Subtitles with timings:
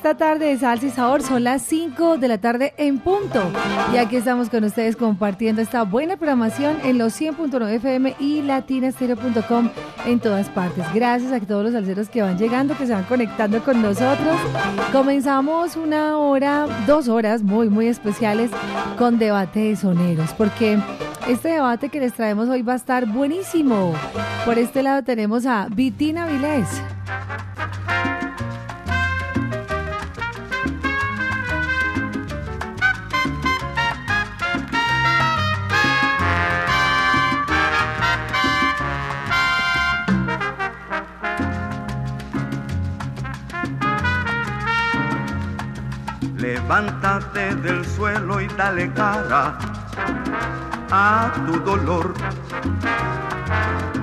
[0.00, 1.20] esta tarde de Salsa y Sabor.
[1.20, 3.42] Son las 5 de la tarde en punto.
[3.92, 9.68] Y aquí estamos con ustedes compartiendo esta buena programación en los 100.9 FM y latinastereo.com
[10.06, 10.86] en todas partes.
[10.94, 14.38] Gracias a todos los salseros que van llegando, que se van conectando con nosotros.
[14.90, 18.50] Comenzamos una hora, dos horas muy, muy especiales
[18.96, 20.78] con debate de soneros, porque
[21.28, 23.92] este debate que les traemos hoy va a estar buenísimo.
[24.46, 26.68] Por este lado tenemos a Vitina Vilés.
[46.40, 49.58] Levántate del suelo y dale cara
[50.90, 52.14] a tu dolor.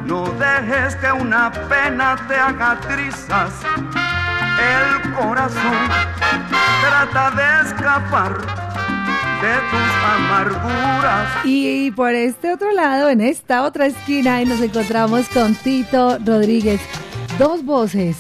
[0.06, 3.54] No dejes que una pena te haga trizas
[4.62, 5.78] el corazón.
[6.82, 8.38] Trata de escapar
[9.42, 11.44] de tus amarguras.
[11.44, 16.82] Y por este otro lado, en esta otra esquina, nos encontramos con Tito Rodríguez.
[17.40, 18.18] Dos voces,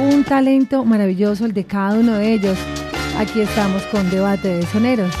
[0.00, 2.58] un talento maravilloso el de cada uno de ellos.
[3.20, 5.12] Aquí estamos con debate de soneros.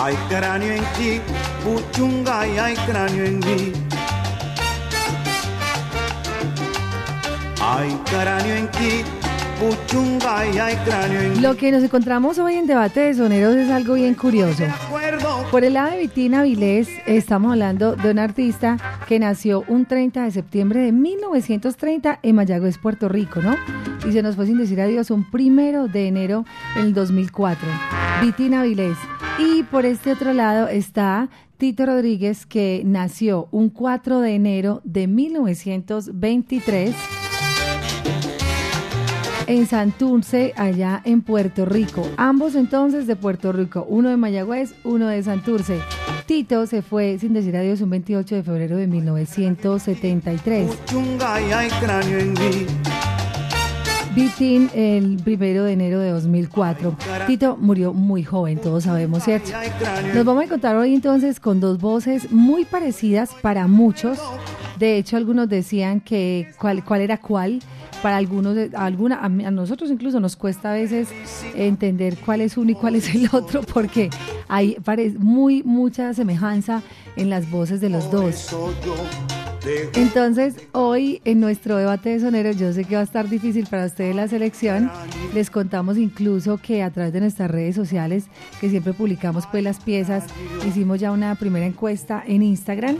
[0.00, 1.20] Hay cráneo en ti,
[1.62, 3.72] puchunga y hay cráneo en mí.
[7.60, 9.02] Hay cráneo en ti,
[9.60, 11.40] puchunga y hay cráneo en mí.
[11.40, 14.64] Lo que nos encontramos hoy en debate de soneros es algo bien curioso.
[15.50, 20.24] Por el lado de Vitina Vilés, estamos hablando de un artista que nació un 30
[20.24, 23.54] de septiembre de 1930 en Mayagüez, Puerto Rico, ¿no?
[24.06, 27.68] Y se nos fue sin decir adiós un primero de enero del 2004.
[28.22, 28.98] Vitina Vilés.
[29.38, 35.06] Y por este otro lado está Tito Rodríguez, que nació un 4 de enero de
[35.06, 36.94] 1923
[39.46, 42.08] en Santurce, allá en Puerto Rico.
[42.16, 45.78] Ambos entonces de Puerto Rico, uno de Mayagüez, uno de Santurce.
[46.26, 50.70] Tito se fue sin decir adiós un 28 de febrero de 1973.
[54.14, 56.96] Vitín el primero de enero de 2004.
[57.26, 59.50] Tito murió muy joven, todos sabemos, ¿cierto?
[60.14, 64.18] Nos vamos a encontrar hoy entonces con dos voces muy parecidas para muchos.
[64.78, 67.60] De hecho, algunos decían que cuál, cuál era cuál.
[68.02, 71.08] Para algunos, alguna, a, nosotros incluso nos cuesta a veces
[71.54, 74.10] entender cuál es uno y cuál es el otro, porque
[74.48, 74.76] hay
[75.18, 76.82] muy mucha semejanza
[77.16, 78.54] en las voces de los dos.
[79.94, 83.86] Entonces, hoy en nuestro debate de soneros, yo sé que va a estar difícil para
[83.86, 84.90] ustedes la selección.
[85.34, 88.24] Les contamos incluso que a través de nuestras redes sociales,
[88.60, 90.24] que siempre publicamos pues las piezas,
[90.66, 92.96] hicimos ya una primera encuesta en Instagram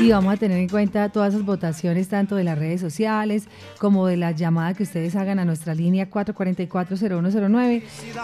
[0.00, 3.44] y vamos a tener en cuenta todas esas votaciones, tanto de las redes sociales
[3.78, 7.82] como de la llamada que ustedes hagan a nuestra línea 444-0109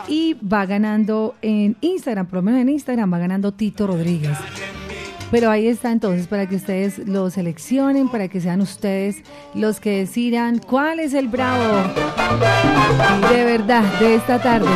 [0.09, 4.37] y va ganando en Instagram, por lo menos en Instagram va ganando Tito Rodríguez.
[5.33, 9.23] Pero ahí está entonces para que ustedes lo seleccionen, para que sean ustedes
[9.55, 11.83] los que decidan cuál es el bravo
[13.31, 14.69] de verdad de esta tarde.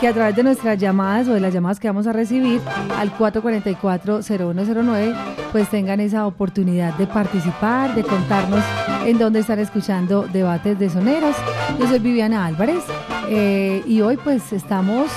[0.00, 2.62] Que a través de nuestras llamadas o de las llamadas que vamos a recibir
[2.96, 5.14] al 444-0109,
[5.52, 8.64] pues tengan esa oportunidad de participar, de contarnos
[9.04, 11.36] en dónde están escuchando debates de soneros.
[11.78, 12.82] Yo soy Viviana Álvarez
[13.28, 15.10] eh, y hoy pues estamos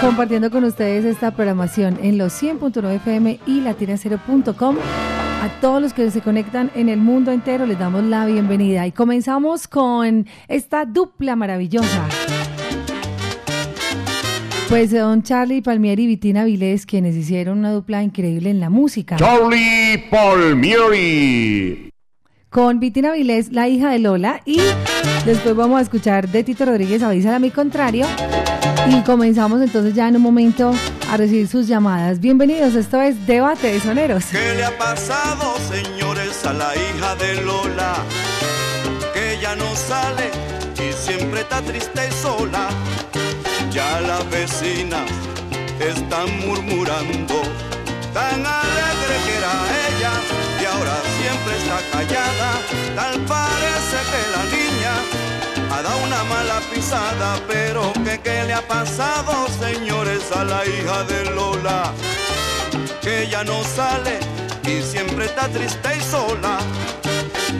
[0.00, 4.76] compartiendo con ustedes esta programación en los 100.9 FM y latinacero.com.
[5.42, 8.92] A todos los que se conectan en el mundo entero les damos la bienvenida y
[8.92, 12.06] comenzamos con esta dupla maravillosa.
[14.68, 19.16] Pues don Charlie Palmieri y Vitina Vilés, quienes hicieron una dupla increíble en la música.
[19.16, 21.86] Charlie Palmieri
[22.56, 24.58] con Vitina Vilés, la hija de Lola, y
[25.26, 28.06] después vamos a escuchar de Tito Rodríguez, avísala a mi contrario,
[28.88, 30.72] y comenzamos entonces ya en un momento
[31.10, 32.18] a recibir sus llamadas.
[32.18, 34.24] Bienvenidos, esto es Debate de Soneros.
[34.32, 37.96] ¿Qué le ha pasado, señores, a la hija de Lola?
[39.12, 40.30] Que ya no sale
[40.76, 42.70] y siempre está triste y sola.
[43.76, 45.04] Ya las vecinas
[45.78, 47.42] están murmurando,
[48.14, 49.52] tan alegre que era
[49.86, 50.12] ella
[50.62, 52.52] y ahora siempre está callada.
[52.94, 54.94] Tal parece que la niña
[55.70, 57.92] ha dado una mala pisada, pero
[58.24, 61.92] qué le ha pasado, señores, a la hija de Lola,
[63.02, 64.20] que ya no sale
[64.64, 66.60] y siempre está triste y sola.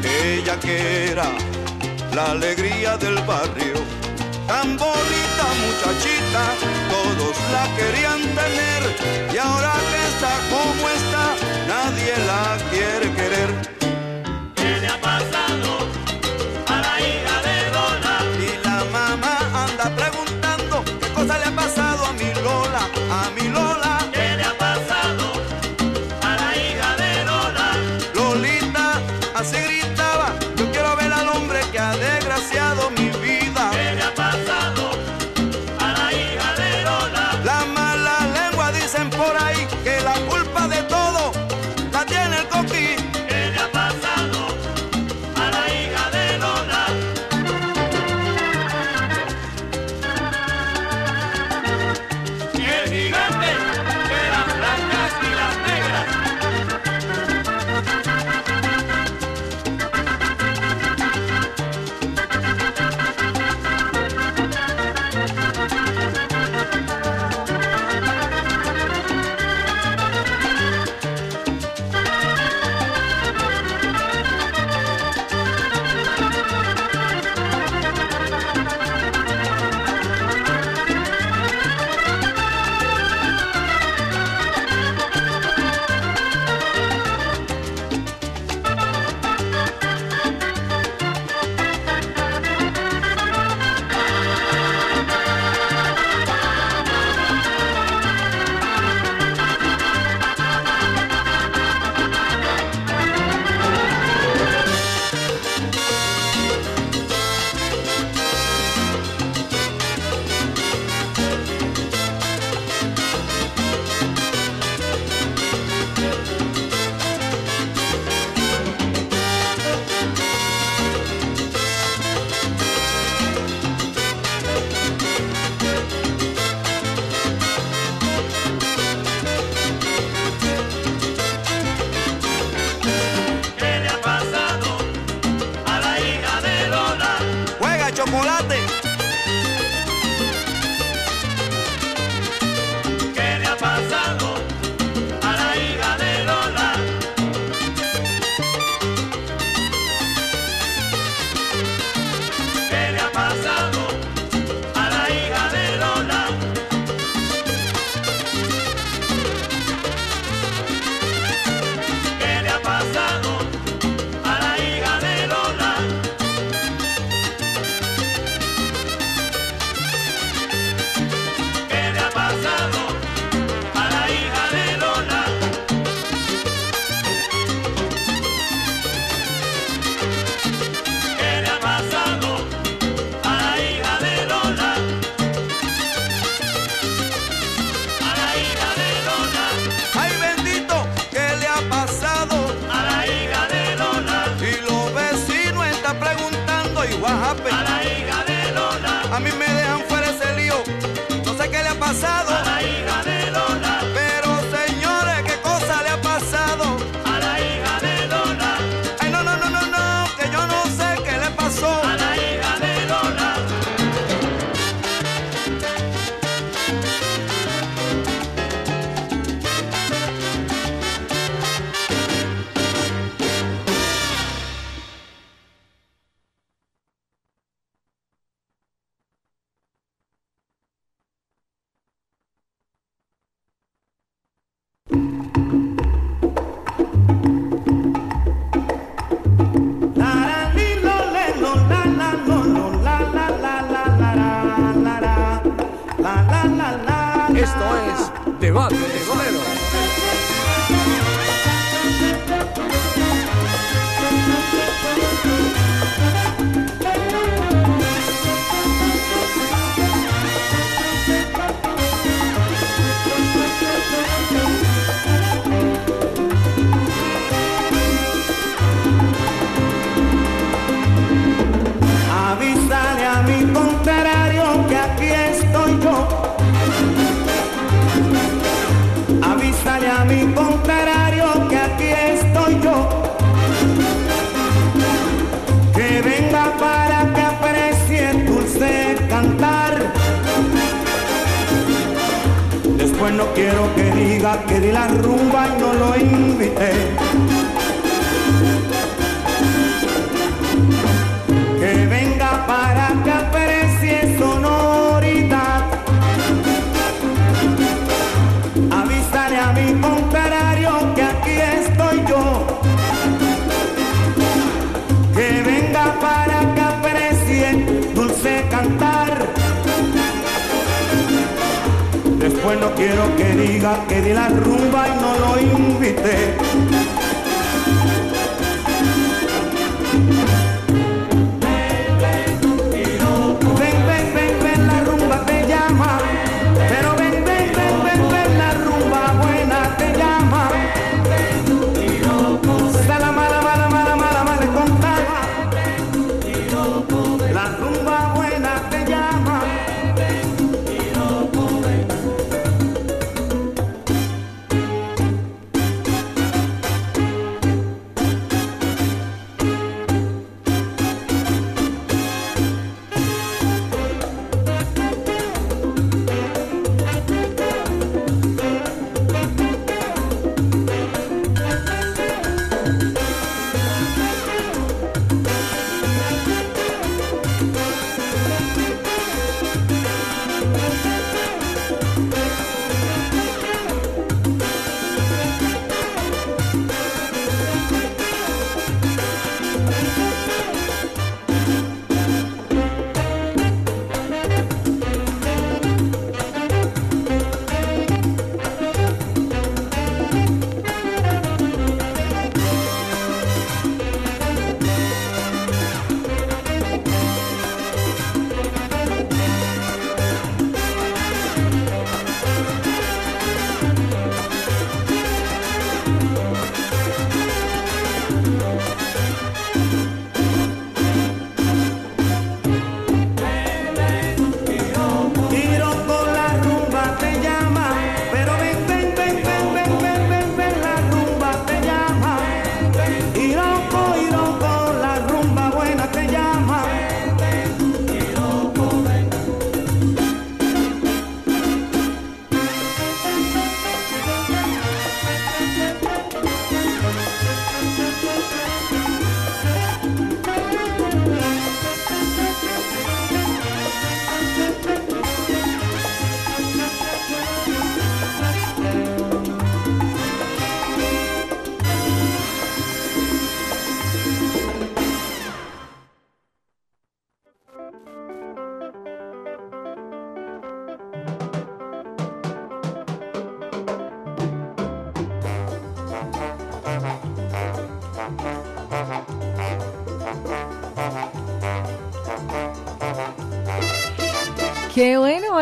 [0.02, 1.28] Ella que era
[2.14, 3.74] la alegría del barrio,
[4.46, 6.42] tan bonita muchachita,
[6.90, 11.24] todos la querían tener y ahora que está como está,
[11.68, 13.75] nadie la quiere querer.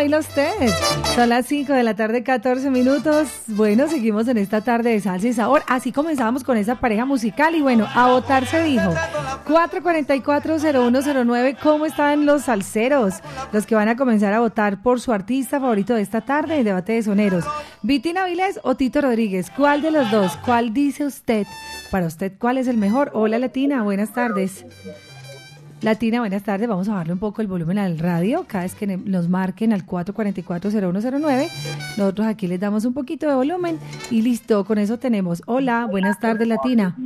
[0.04, 0.52] Baila usted.
[1.14, 3.26] Son las 5 de la tarde, 14 minutos.
[3.46, 5.62] Bueno, seguimos en esta tarde de salsa y sabor.
[5.66, 8.92] Así comenzamos con esa pareja musical y bueno, a votar se dijo.
[9.46, 13.14] 444-0109, ¿cómo están los salseros?
[13.52, 16.64] Los que van a comenzar a votar por su artista favorito de esta tarde en
[16.64, 17.46] Debate de Soneros.
[17.80, 19.50] ¿Vitina Vilés o Tito Rodríguez?
[19.56, 20.36] ¿Cuál de los dos?
[20.44, 21.46] ¿Cuál dice usted?
[21.90, 23.10] Para usted, ¿cuál es el mejor?
[23.14, 24.66] Hola Latina, buenas tardes.
[25.84, 26.66] Latina, buenas tardes.
[26.66, 29.84] Vamos a bajarle un poco el volumen al radio cada vez que nos marquen al
[29.84, 31.50] 444-0109.
[31.98, 33.78] Nosotros aquí les damos un poquito de volumen
[34.10, 35.42] y listo, con eso tenemos.
[35.44, 36.96] Hola, buenas tardes Latina.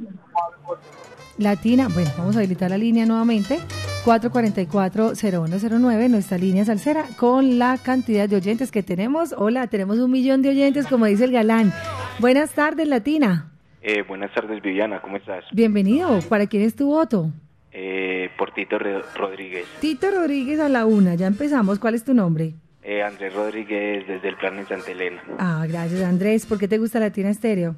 [1.39, 3.59] Latina, bueno, vamos a habilitar la línea nuevamente.
[4.05, 9.35] 444-0109, nuestra línea salsera, con la cantidad de oyentes que tenemos.
[9.37, 11.73] Hola, tenemos un millón de oyentes, como dice el galán.
[12.21, 13.51] Buenas tardes, Latina.
[13.83, 15.45] Eh, buenas tardes, Viviana, ¿cómo estás?
[15.51, 16.21] Bienvenido.
[16.29, 17.33] ¿Para quién es tu voto?
[17.73, 19.67] Eh, por Tito Re- Rodríguez.
[19.81, 21.79] Tito Rodríguez a la una, ya empezamos.
[21.79, 22.55] ¿Cuál es tu nombre?
[22.83, 25.23] Eh, Andrés Rodríguez desde el plan en Santa Elena.
[25.39, 26.47] Ah, gracias Andrés.
[26.47, 27.75] ¿Por qué te gusta Latina Estéreo?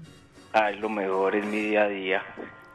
[0.52, 2.22] Ah, es lo mejor, es mi día a día.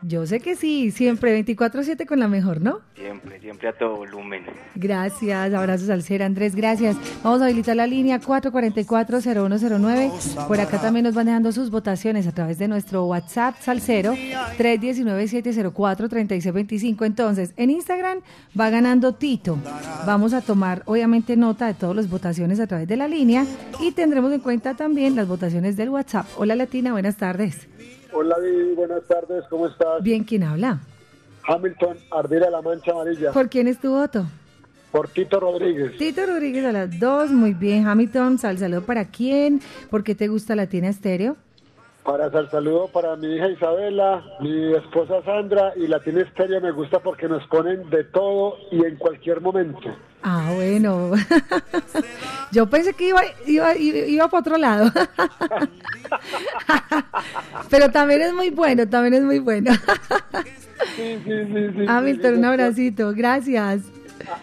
[0.02, 2.82] Yo sé que sí, siempre 24-7 con la mejor, ¿no?
[2.96, 4.44] Siempre, siempre a todo volumen.
[4.76, 6.96] Gracias, abrazos al ser Andrés, gracias.
[7.24, 10.48] Vamos a habilitar la línea 444-0109.
[10.48, 14.14] Por acá también nos van dejando sus votaciones a través de nuestro WhatsApp Salcero
[14.58, 17.06] 319-704-3625.
[17.06, 18.20] Entonces, en Instagram
[18.60, 19.58] va ganando Tito.
[20.06, 23.46] Vamos a tomar, obviamente, nota de todas las votaciones a través de la línea
[23.80, 26.28] y tendremos en cuenta también las votaciones del WhatsApp.
[26.38, 27.68] Hola Latina, buenas tardes.
[28.12, 30.02] Hola Vivi, buenas tardes, ¿cómo estás?
[30.02, 30.80] Bien, ¿quién habla?
[31.48, 34.26] Hamilton, Ardila La Mancha Amarilla, ¿Por quién es tu voto?
[34.92, 35.98] por Tito Rodríguez.
[35.98, 37.86] Tito Rodríguez a las dos, muy bien.
[37.86, 41.36] Hamilton, sal saludo para quién, ¿por qué te gusta Latina Estéreo?
[42.06, 47.00] Para el saludo para mi hija Isabela, mi esposa Sandra y Latina Estéreo me gusta
[47.00, 49.90] porque nos ponen de todo y en cualquier momento.
[50.28, 51.12] Ah, bueno.
[52.52, 54.92] Yo pensé que iba, iba, iba para otro lado.
[57.70, 59.72] Pero también es muy bueno, también es muy bueno.
[60.98, 61.86] Sí, sí, sí, sí.
[61.88, 63.84] Hamilton, sí, un abracito, gracias.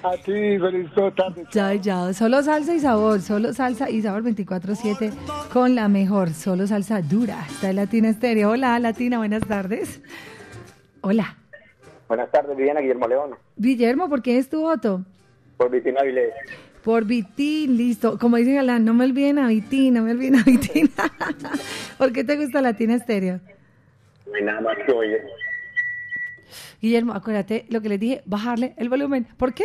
[0.03, 1.45] A, a ti, feliz tarde.
[1.51, 2.13] Chao, chao.
[2.15, 5.13] Solo salsa y sabor, solo salsa y sabor 24-7
[5.53, 7.45] con la mejor, solo salsa dura.
[7.49, 8.51] Está en Latina Estéreo.
[8.51, 10.01] Hola, Latina, buenas tardes.
[11.03, 11.37] Hola.
[12.09, 15.05] Buenas tardes, Viviana Guillermo León, Guillermo, ¿por quién es tu voto?
[15.57, 16.33] Por Vitina Avilés.
[16.83, 18.19] Por Vitín, listo.
[18.19, 20.91] Como dice Galán, no me olviden a Vitín, no me olviden a Vitín.
[21.99, 23.41] ¿Por qué te gusta Latina Estéreo?
[24.27, 25.21] No hay nada más que oír.
[26.81, 29.27] Guillermo, acuérdate lo que les dije, bajarle el volumen.
[29.37, 29.65] ¿Por qué?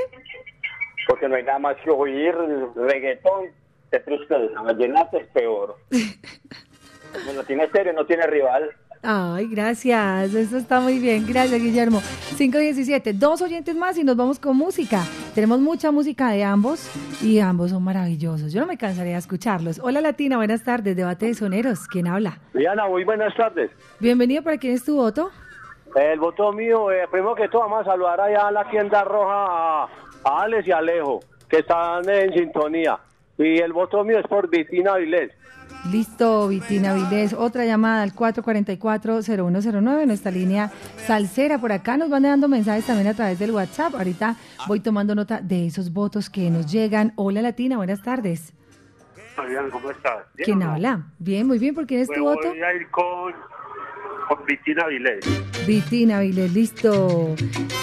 [1.07, 2.35] Porque no hay nada más que oír
[2.75, 3.47] reggaetón
[3.91, 4.61] de tristeza.
[4.61, 5.77] Vallenato es peor.
[7.47, 8.69] Tiene serio, no tiene rival.
[9.09, 10.33] Ay, gracias.
[10.33, 11.25] Eso está muy bien.
[11.25, 12.01] Gracias, Guillermo.
[12.37, 13.13] 517.
[13.13, 14.99] Dos oyentes más y nos vamos con música.
[15.33, 16.91] Tenemos mucha música de ambos
[17.23, 18.51] y ambos son maravillosos.
[18.51, 19.79] Yo no me cansaría de escucharlos.
[19.81, 20.35] Hola, Latina.
[20.35, 20.93] Buenas tardes.
[20.97, 21.87] Debate de soneros.
[21.87, 22.37] ¿Quién habla?
[22.53, 23.71] Viviana, muy buenas tardes.
[24.01, 24.43] Bienvenido.
[24.43, 25.31] ¿Para quién es tu voto?
[25.95, 29.45] El voto mío, eh, primero que todo, vamos a saludar allá a la tienda roja
[29.83, 29.89] a,
[30.25, 32.99] a Alex y Alejo, que están en sintonía.
[33.37, 35.31] Y el voto mío es por Vitina Avilés.
[35.91, 37.33] Listo, Vitina Vilés.
[37.33, 40.71] Otra llamada al 444-0109, nuestra línea
[41.05, 41.59] salsera.
[41.59, 43.95] Por acá nos van dando mensajes también a través del WhatsApp.
[43.95, 44.35] Ahorita
[44.67, 47.13] voy tomando nota de esos votos que nos llegan.
[47.15, 47.77] Hola, Latina.
[47.77, 48.53] Buenas tardes.
[49.35, 50.25] Fabián, ¿cómo estás?
[50.35, 51.03] ¿Bien ¿Quién habla?
[51.19, 51.75] Bien, muy bien.
[51.75, 52.49] ¿Por quién es tu voto?
[52.49, 53.33] Voy a ir con,
[54.27, 55.25] con Vitina Vilés.
[55.65, 57.35] Vitina Vilés, listo.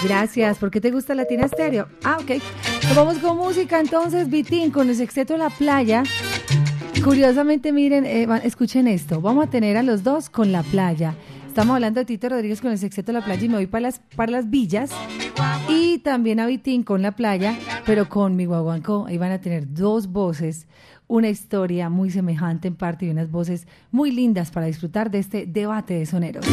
[0.03, 0.59] Gracias.
[0.59, 1.88] ¿Por qué te gusta Latina Estéreo?
[2.03, 2.42] Ah, ok.
[2.83, 6.03] Nos vamos con música entonces, Vitín, con el sexteto La Playa.
[7.05, 9.21] Curiosamente, miren, eh, escuchen esto.
[9.21, 11.14] Vamos a tener a los dos con La Playa.
[11.47, 14.01] Estamos hablando de Tito Rodríguez con el sexteto La Playa y me voy para las,
[14.17, 14.90] para las villas.
[15.69, 19.05] Y también a Vitín con La Playa, pero con mi guaguancó.
[19.07, 20.67] Ahí van a tener dos voces,
[21.07, 25.45] una historia muy semejante en parte y unas voces muy lindas para disfrutar de este
[25.45, 26.47] debate de soneros.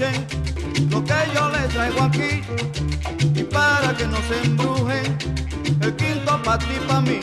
[0.00, 2.42] Escuchen lo que yo les traigo aquí.
[3.34, 5.18] Y para que no se embrujen,
[5.80, 7.20] el quinto pa' ti pa' mí.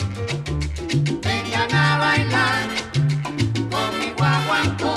[1.22, 2.68] Vengan a bailar
[3.70, 4.94] con mi guaguancó.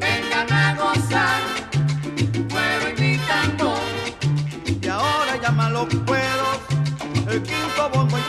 [0.00, 1.40] Vengan a gozar,
[2.50, 3.80] cuero y mi tambor.
[4.82, 6.58] Y ahora llaman los cueros,
[7.28, 8.19] el quinto bombo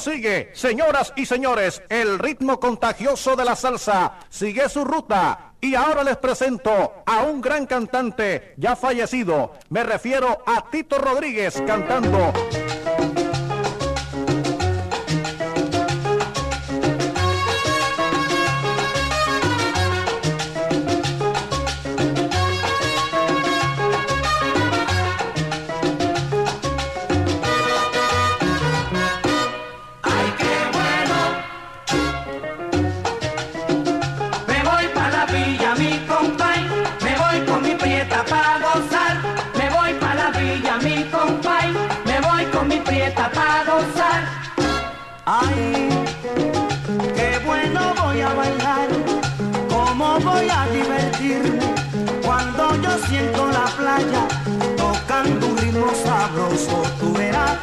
[0.00, 5.52] sigue, señoras y señores, el ritmo contagioso de la salsa sigue su ruta.
[5.60, 9.52] Y ahora les presento a un gran cantante ya fallecido.
[9.70, 12.32] Me refiero a Tito Rodríguez cantando
[45.36, 45.88] ¡Ay,
[47.16, 48.88] qué bueno voy a bailar!
[49.68, 51.74] ¿Cómo voy a divertirme
[52.24, 54.28] cuando yo siento la playa
[54.76, 56.84] tocando un ritmo sabroso?
[57.00, 57.58] Tú verás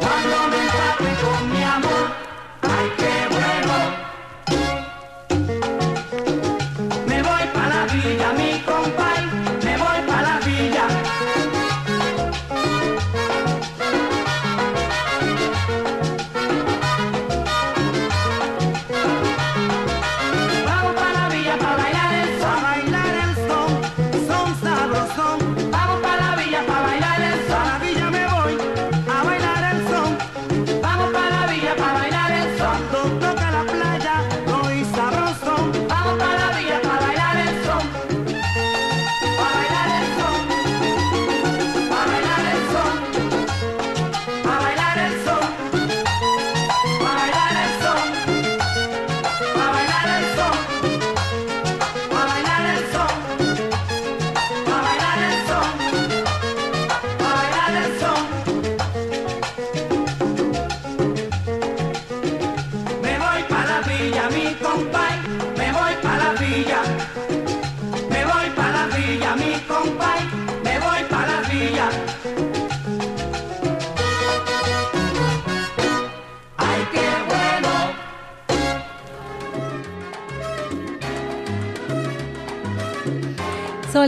[0.00, 0.49] One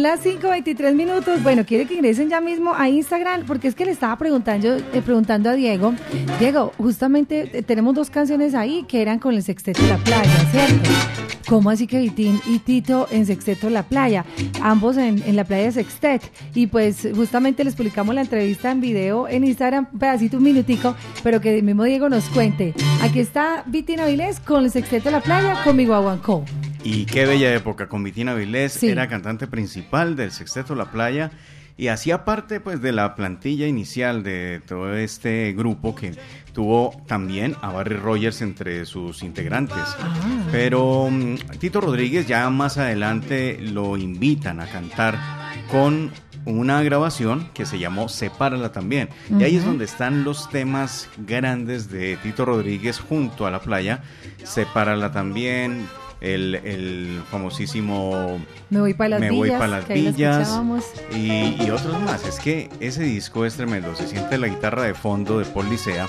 [0.02, 1.44] Las 5.23 minutos.
[1.44, 5.00] Bueno, quiere que ingresen ya mismo a Instagram porque es que le estaba preguntando, eh,
[5.00, 5.94] preguntando a Diego.
[6.40, 10.50] Diego, justamente eh, tenemos dos canciones ahí que eran con el Sexteto de la Playa,
[10.50, 10.90] ¿cierto?
[11.48, 14.24] ¿Cómo así que Vitín y Tito en Sexteto la Playa?
[14.60, 16.20] Ambos en, en la playa de Sextet.
[16.52, 21.40] Y pues justamente les publicamos la entrevista en video en Instagram, pedacito, un minutico, pero
[21.40, 22.74] que el mismo Diego nos cuente.
[23.02, 26.44] Aquí está Vitín Avilés con el Sexteto la Playa con mi guaguancó.
[26.84, 28.88] Y qué bella época, con Vitina Vilés, Sí.
[28.88, 31.30] era cantante principal del Sexteto La Playa
[31.76, 36.12] y hacía parte pues de la plantilla inicial de todo este grupo que
[36.52, 39.78] tuvo también a Barry Rogers entre sus integrantes.
[40.50, 45.18] Pero mm, Tito Rodríguez ya más adelante lo invitan a cantar
[45.70, 46.10] con
[46.44, 49.08] una grabación que se llamó Sepárala también.
[49.38, 54.02] Y ahí es donde están los temas grandes de Tito Rodríguez junto a la playa.
[54.42, 55.86] Sepárala también,
[56.22, 60.60] el, el famosísimo Me voy para las Me voy villas, pa' las villas
[61.12, 62.24] y, y otros más.
[62.24, 63.94] Es que ese disco es tremendo.
[63.96, 66.06] Se siente la guitarra de fondo de Paul Licea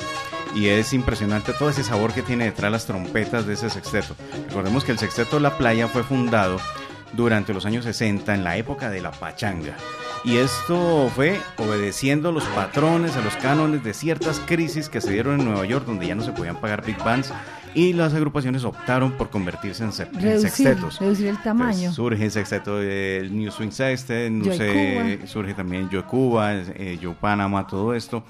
[0.56, 4.15] y es impresionante todo ese sabor que tiene detrás las trompetas de ese sexteto.
[4.49, 6.60] Recordemos que el sexteto La Playa fue fundado
[7.13, 9.76] durante los años 60 en la época de la pachanga.
[10.26, 15.39] Y esto fue obedeciendo los patrones, a los cánones de ciertas crisis que se dieron
[15.39, 17.34] en Nueva York, donde ya no se podían pagar big bands
[17.76, 20.99] y las agrupaciones optaron por convertirse en, se- en Reducir, sextetos.
[20.99, 21.71] reducir el tamaño.
[21.71, 26.97] Entonces, surge el sexteto del New Swing Sextet, no sé, surge también Yo Cuba, eh,
[27.02, 28.23] Yo Panamá, todo esto.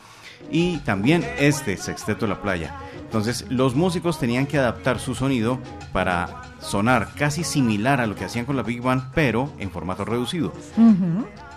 [0.50, 2.74] Y también este sexteto La Playa.
[3.02, 5.60] Entonces los músicos tenían que adaptar su sonido
[5.94, 10.06] para sonar casi similar a lo que hacían con la Big Band, pero en formato
[10.06, 10.54] reducido.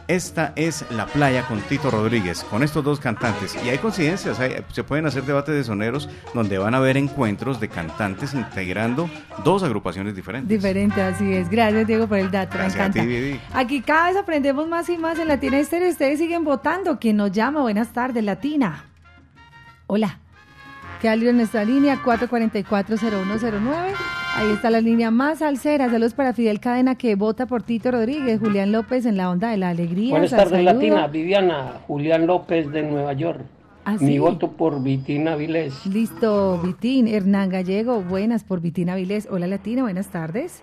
[0.09, 3.57] Esta es La Playa con Tito Rodríguez, con estos dos cantantes.
[3.65, 7.59] Y hay coincidencias, hay- se pueden hacer debates de soneros donde van a haber encuentros
[7.59, 9.11] de cantantes integrando
[9.43, 10.49] dos agrupaciones diferentes.
[10.49, 11.49] Diferente, así es.
[11.51, 12.57] Gracias, Diego, por el dato.
[12.57, 13.01] Gracias Me a encanta.
[13.01, 13.41] ti, Vivi.
[13.53, 15.91] Aquí cada vez aprendemos más y más en Latina Estéreo.
[15.91, 17.01] Ustedes siguen votando.
[17.01, 17.63] ¿Quién nos llama?
[17.63, 18.85] Buenas tardes, Latina.
[19.89, 20.21] Hola.
[21.01, 22.03] ¿Qué hay en nuestra línea?
[22.03, 23.95] 444-0109.
[24.35, 25.91] Ahí está la línea más salsera.
[25.91, 29.59] Saludos para Fidel Cadena que vota por Tito Rodríguez, Julián López en la onda de
[29.59, 30.11] la alegría.
[30.11, 30.65] Buenas tardes.
[30.65, 31.07] Latina.
[31.07, 33.41] Viviana, Julián López de Nueva York.
[33.85, 35.87] ¿Ah, Mi voto por Vitina Vilés.
[35.87, 37.07] Listo, Vitín.
[37.09, 39.29] Hernán Gallego, buenas por Vitina Vilés.
[39.31, 40.63] Hola, Latina, buenas tardes.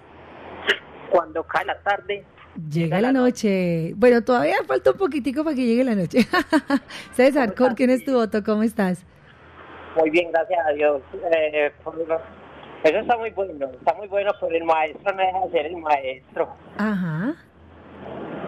[1.09, 2.25] Cuando cae la tarde,
[2.71, 3.93] Llega la noche.
[3.95, 6.27] Bueno, todavía falta un poquitico para que llegue la noche.
[7.15, 8.43] César, ¿con quién es tu voto?
[8.43, 9.03] ¿Cómo estás?
[9.97, 11.01] Muy bien, gracias a Dios.
[11.35, 15.51] Eh, por- eso está muy bueno, está muy bueno, pero el maestro no deja de
[15.51, 16.49] ser el maestro.
[16.77, 17.33] Ajá.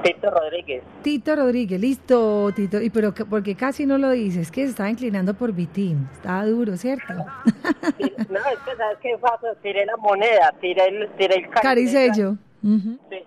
[0.03, 0.83] Tito Rodríguez.
[1.01, 2.79] Tito Rodríguez, listo, Tito.
[2.81, 6.07] Y pero que- porque casi no lo dices, que se estaba inclinando por Vitín.
[6.13, 7.13] Estaba duro, ¿cierto?
[7.13, 7.23] No,
[7.95, 12.31] es que sabes qué pasó, tiré la moneda, tiré el, tiré el Caricello.
[12.63, 12.99] Ujú.
[13.09, 13.17] Sí,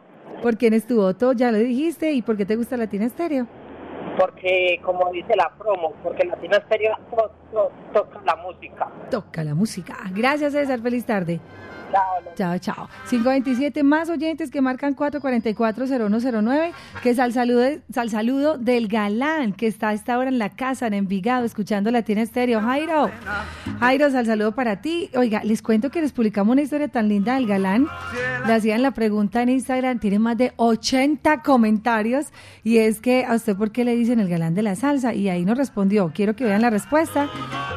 [0.42, 1.32] ¿Por quién es tu voto?
[1.32, 2.12] Ya lo dijiste.
[2.12, 3.46] ¿Y por qué te gusta Latina Estéreo?
[4.16, 6.56] Porque como dice la promo, porque Latino
[7.52, 8.88] to- toca la música.
[9.10, 9.96] Toca la música.
[10.14, 10.80] Gracias, César.
[10.80, 11.40] Feliz tarde.
[11.90, 12.88] Chao, Chao, chao.
[13.08, 16.72] 527 más oyentes que marcan 444-0109,
[17.02, 20.50] que es al saludo, al saludo del galán que está a esta hora en la
[20.50, 22.60] casa, en Envigado, escuchando Latina Estéreo.
[22.60, 23.10] Jairo,
[23.80, 25.10] Jairo, al saludo para ti.
[25.16, 27.86] Oiga, les cuento que les publicamos una historia tan linda del galán.
[28.46, 32.26] Le hacían la pregunta en Instagram, tiene más de 80 comentarios,
[32.62, 35.28] y es que a usted por qué le dicen el galán de la salsa, y
[35.28, 37.28] ahí nos respondió, quiero que vean la respuesta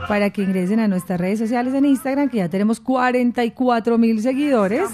[0.07, 4.89] para que ingresen a nuestras redes sociales en Instagram, que ya tenemos 44 mil seguidores,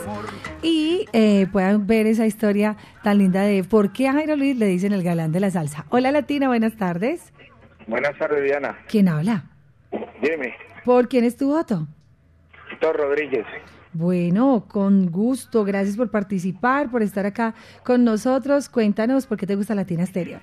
[0.61, 4.67] y eh, puedan ver esa historia tan linda de por qué a Jairo Luis le
[4.67, 5.85] dicen el galán de la salsa.
[5.89, 7.33] Hola Latina, buenas tardes.
[7.87, 8.77] Buenas tardes, Diana.
[8.87, 9.45] ¿Quién habla?
[10.21, 11.87] Dime, ¿Por quién es tu voto?
[12.69, 13.45] Tito Rodríguez.
[13.93, 15.63] Bueno, con gusto.
[15.63, 18.69] Gracias por participar, por estar acá con nosotros.
[18.69, 20.39] Cuéntanos por qué te gusta Latina Estéreo.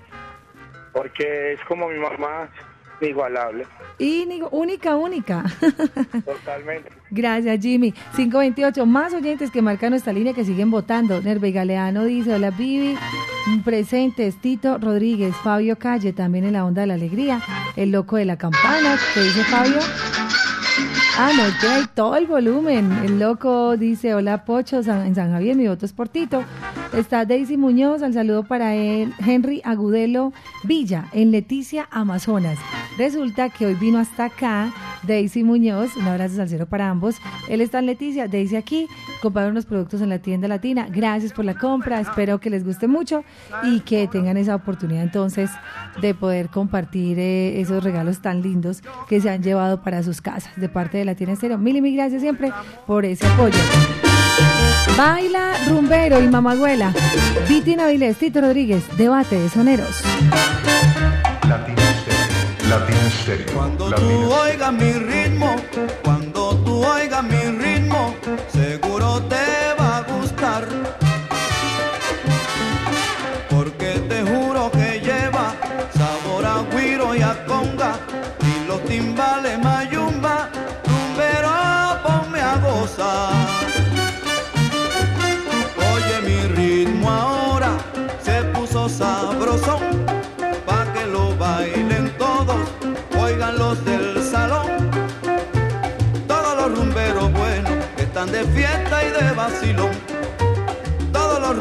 [0.93, 2.51] Porque es como mi mamá,
[3.01, 3.67] igualable.
[3.99, 5.45] Y ni- única, única.
[6.25, 6.91] Totalmente.
[7.11, 7.93] Gracias, Jimmy.
[8.17, 11.21] 528, más oyentes que marcan nuestra línea que siguen votando.
[11.21, 12.97] Nerve Galeano dice, hola Vivi,
[13.65, 17.41] presentes, Tito Rodríguez, Fabio Calle, también en la onda de la alegría,
[17.77, 19.79] el loco de la campana, ¿qué dice Fabio?
[21.17, 22.91] Ah, no, que hay todo el volumen.
[23.05, 26.43] El loco dice, hola Pocho, en San Javier, mi voto es por Tito.
[26.93, 30.33] Está Daisy Muñoz, al saludo para él, Henry Agudelo
[30.65, 32.59] Villa, en Leticia, Amazonas.
[32.99, 34.73] Resulta que hoy vino hasta acá
[35.07, 37.17] Daisy Muñoz, un abrazo salsero para ambos.
[37.49, 38.89] Él está en Leticia, Daisy aquí,
[39.21, 40.87] compraron unos productos en la tienda latina.
[40.91, 43.25] Gracias por la compra, espero que les guste mucho
[43.63, 45.51] y que tengan esa oportunidad entonces
[46.01, 50.53] de poder compartir eh, esos regalos tan lindos que se han llevado para sus casas
[50.57, 51.59] de parte de Latina Estéreo.
[51.59, 52.53] Mil y mil gracias siempre
[52.87, 53.59] por ese apoyo.
[54.97, 56.93] Baila Rumbero y Mamagüela.
[57.49, 60.03] Viti Navilés, Tito Rodríguez, debate de soneros.
[61.49, 63.47] Latina Stereo.
[63.55, 64.93] Cuando tú oigas mi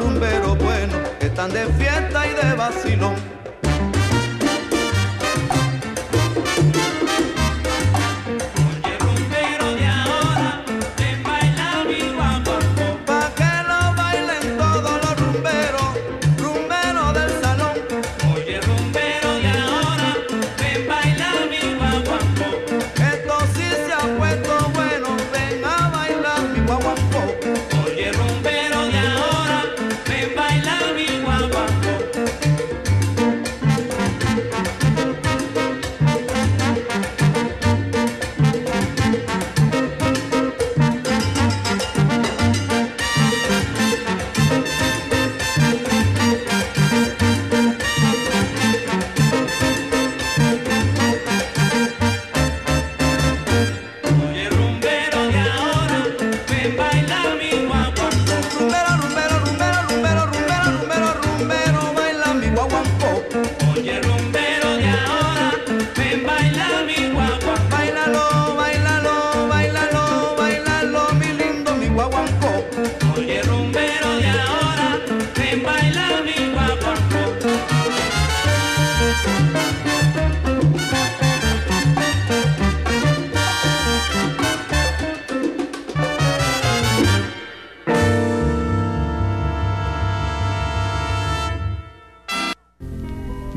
[0.04, 3.14] Rumberos buenos están de fiesta y de vacilón.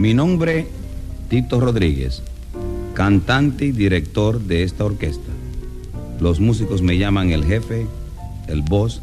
[0.08, 0.66] Mi nombre,
[1.28, 2.24] Tito Rodríguez,
[2.94, 5.34] cantante y director de esta orquesta.
[6.22, 7.88] Los músicos me llaman el jefe,
[8.48, 9.02] el boss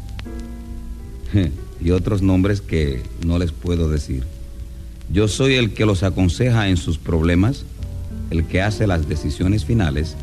[1.79, 4.23] y otros nombres que no les puedo decir.
[5.13, 7.65] Yo soy el que los aconseja en sus problemas,
[8.31, 10.15] el que hace las decisiones finales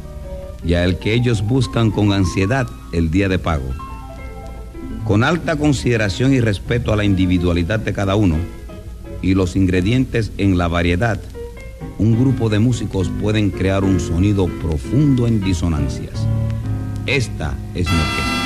[0.65, 3.73] y a el que ellos buscan con ansiedad el día de pago.
[5.05, 8.35] Con alta consideración y respeto a la individualidad de cada uno,
[9.23, 11.21] y los ingredientes en la variedad,
[11.99, 16.27] un grupo de músicos pueden crear un sonido profundo en disonancias.
[17.07, 18.43] Esta es mi orquesta.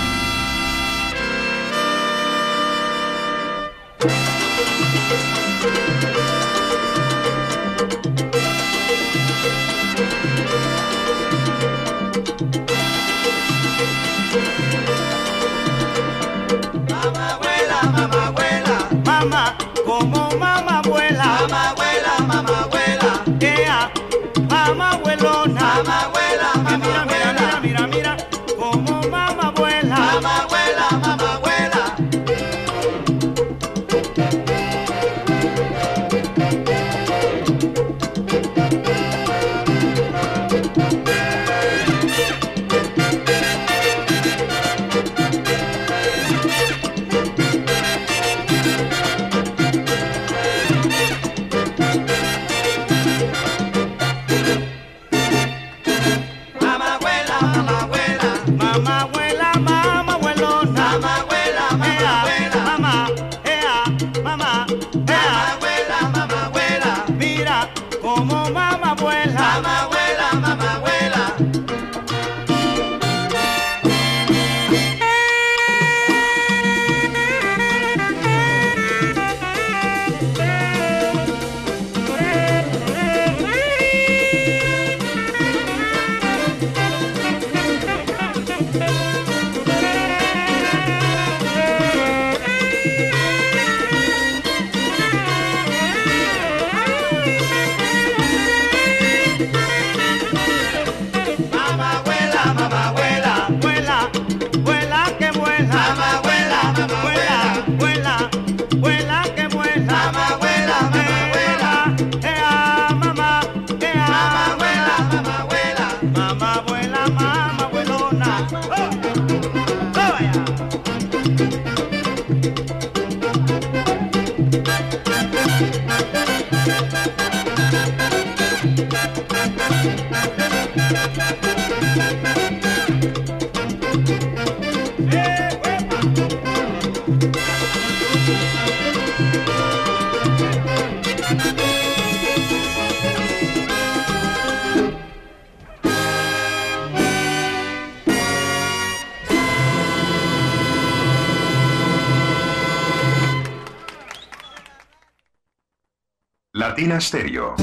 [157.01, 157.55] Stereo.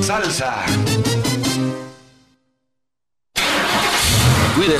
[0.00, 0.87] Salsa.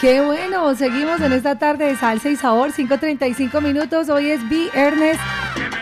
[0.00, 5.18] Qué bueno, seguimos en esta tarde de salsa y sabor, 5.35 minutos, hoy es viernes,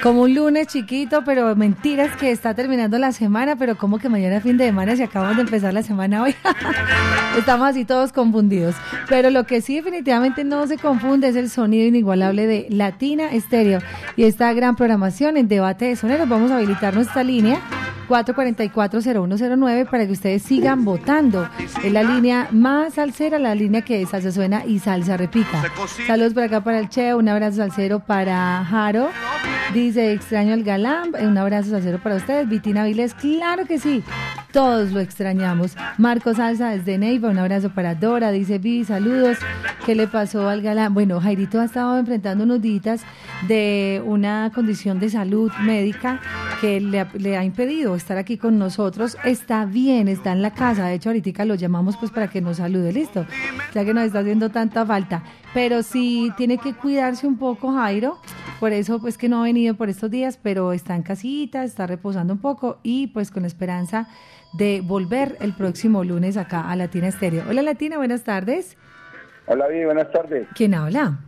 [0.03, 4.37] como un lunes chiquito, pero mentiras que está terminando la semana, pero como que mañana
[4.37, 6.35] es fin de semana si acabamos de empezar la semana hoy.
[7.39, 8.75] Estamos así todos confundidos,
[9.09, 13.81] pero lo que sí definitivamente no se confunde es el sonido inigualable de Latina Estéreo
[14.17, 16.29] y esta gran programación en debate de soneros.
[16.29, 17.61] Vamos a habilitar nuestra línea
[18.09, 21.49] 444-0109 para que ustedes sigan votando.
[21.85, 25.63] Es la línea más salsera, la línea que salsa suena y salsa repita.
[26.07, 29.11] Saludos por acá para el Che, un abrazo salsero para Jaro.
[29.75, 32.49] Dice, extraño al galán, un abrazo salsero para ustedes.
[32.49, 34.03] Vitina Viles, claro que sí,
[34.53, 35.77] todos lo extrañamos.
[35.99, 38.31] Marco Salsa desde Neiva, un abrazo para Dora.
[38.31, 39.39] Dice, Vi, saludos.
[39.85, 40.95] ¿Qué le pasó al galán?
[40.95, 43.03] Bueno, Jairito ha estado enfrentando unos días
[43.47, 46.21] de una condición de salud médica
[46.61, 49.17] que le ha, le ha impedido estar aquí con nosotros.
[49.25, 50.87] Está bien, está en la casa.
[50.87, 53.27] De hecho, ahorita lo llamamos pues para que nos salude, listo.
[53.75, 55.23] Ya que nos está haciendo tanta falta.
[55.59, 58.19] Pero sí tiene que cuidarse un poco, Jairo.
[58.61, 61.89] Por eso, pues que no ha venido por estos días, pero está en casita, está
[61.89, 64.07] reposando un poco y pues con la esperanza
[64.53, 67.43] de volver el próximo lunes acá a Latina Estéreo.
[67.51, 68.77] Hola Latina, buenas tardes.
[69.47, 70.47] Hola, Vivi, buenas tardes.
[70.55, 71.19] ¿Quién habla?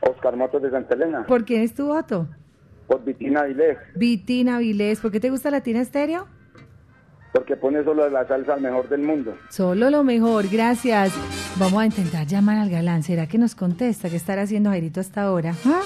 [0.00, 1.24] Oscar Matos de Santa Elena.
[1.24, 2.26] ¿Por quién es tu voto?
[2.88, 3.78] Por Vitina Vilés.
[3.94, 4.98] Vitina Vilés.
[4.98, 6.26] ¿Por qué te gusta Latina Estéreo?
[7.34, 9.36] Porque pone solo la salsa al mejor del mundo.
[9.50, 11.12] Solo lo mejor, gracias.
[11.58, 13.02] Vamos a intentar llamar al galán.
[13.02, 14.08] ¿Será que nos contesta?
[14.08, 15.52] ¿Qué estará haciendo Jairito hasta ahora?
[15.66, 15.82] ¿Ah?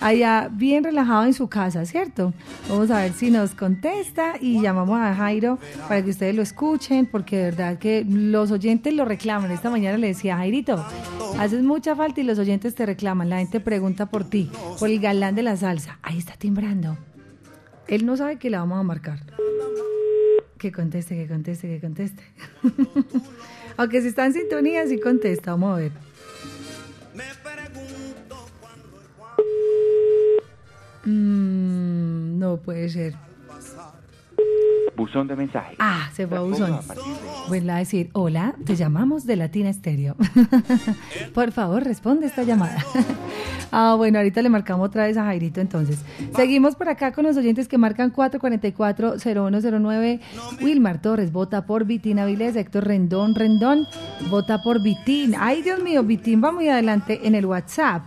[0.00, 2.34] Allá bien relajado en su casa, ¿cierto?
[2.68, 7.06] Vamos a ver si nos contesta y llamamos a Jairo para que ustedes lo escuchen,
[7.06, 9.52] porque de verdad que los oyentes lo reclaman.
[9.52, 10.84] Esta mañana le decía, Jairito,
[11.38, 13.30] haces mucha falta y los oyentes te reclaman.
[13.30, 14.50] La gente pregunta por ti,
[14.80, 16.00] por el galán de la salsa.
[16.02, 16.98] Ahí está timbrando.
[17.86, 19.20] Él no sabe que la vamos a marcar.
[20.58, 22.22] Que conteste, que conteste, que conteste.
[23.76, 25.50] Aunque si está en sintonía, sí contesta.
[25.52, 25.92] Vamos a ver.
[31.04, 33.25] Mm, no puede ser.
[34.94, 35.76] Buzón de mensaje.
[35.78, 36.78] Ah, se fue a buzón.
[37.48, 40.16] Vuelve a decir, hola, te llamamos de Latina Estéreo.
[41.34, 42.84] Por favor, responde esta llamada.
[43.72, 46.04] ah, bueno, ahorita le marcamos otra vez a Jairito entonces.
[46.34, 50.20] Seguimos por acá con los oyentes que marcan 444-0109.
[50.62, 52.56] Wilmar Torres, vota por Vitín Avilés.
[52.56, 53.86] Héctor Rendón, Rendón,
[54.30, 55.34] vota por Vitín.
[55.38, 58.04] Ay, Dios mío, Vitín va muy adelante en el WhatsApp.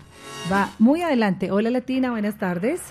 [0.52, 1.52] Va muy adelante.
[1.52, 2.82] Hola Latina, buenas tardes.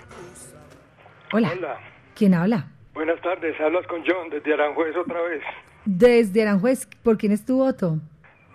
[1.32, 1.52] Hola.
[1.56, 1.76] Hola.
[2.14, 2.68] ¿Quién habla?
[2.98, 5.40] Buenas tardes, hablas con John desde Aranjuez otra vez.
[5.84, 7.98] Desde Aranjuez, ¿por quién es tu voto?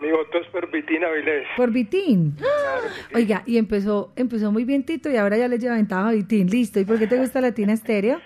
[0.01, 1.47] Mi voto es por Vitina Vilés.
[1.55, 2.35] Por Vitín.
[3.15, 6.49] Oiga, y empezó, empezó muy bien Tito y ahora ya le lleva ventaja a Vitín.
[6.49, 6.81] Listo.
[6.81, 8.19] ¿Y por qué te gusta Latina Estéreo?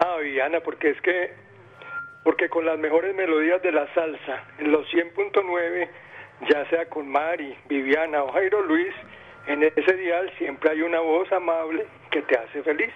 [0.00, 1.30] Ah, Viviana, porque es que,
[2.24, 5.88] porque con las mejores melodías de la salsa, en los 100.9,
[6.50, 8.92] ya sea con Mari, Viviana o Jairo Luis,
[9.46, 12.90] en ese dial siempre hay una voz amable que te hace feliz.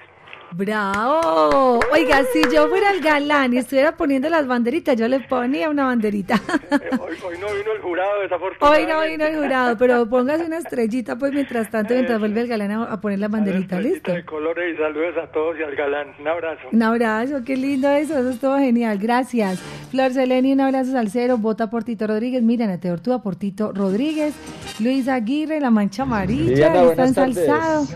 [0.52, 1.80] ¡Bravo!
[1.92, 5.84] Oiga, si yo fuera el galán y estuviera poniendo las banderitas, yo le ponía una
[5.86, 6.34] banderita.
[7.00, 8.92] Hoy, hoy no vino el jurado, desafortunadamente.
[8.94, 12.48] Hoy no vino el jurado, pero póngase una estrellita, pues mientras tanto, mientras vuelve el
[12.48, 14.12] galán a, a poner la banderita, ¿listo?
[14.12, 16.08] de colores y saludos a todos y al galán.
[16.18, 16.60] Un abrazo.
[16.72, 19.60] Un abrazo, qué lindo eso, eso estuvo genial, gracias.
[19.90, 24.34] Flor Seleni, un abrazo salsero, vota por Tito Rodríguez, mira, Nate Ortúa por Tito Rodríguez,
[24.80, 27.36] Luis Aguirre, La Mancha Amarilla, Viviana, está buenas tardes.
[27.38, 27.86] ensalzado.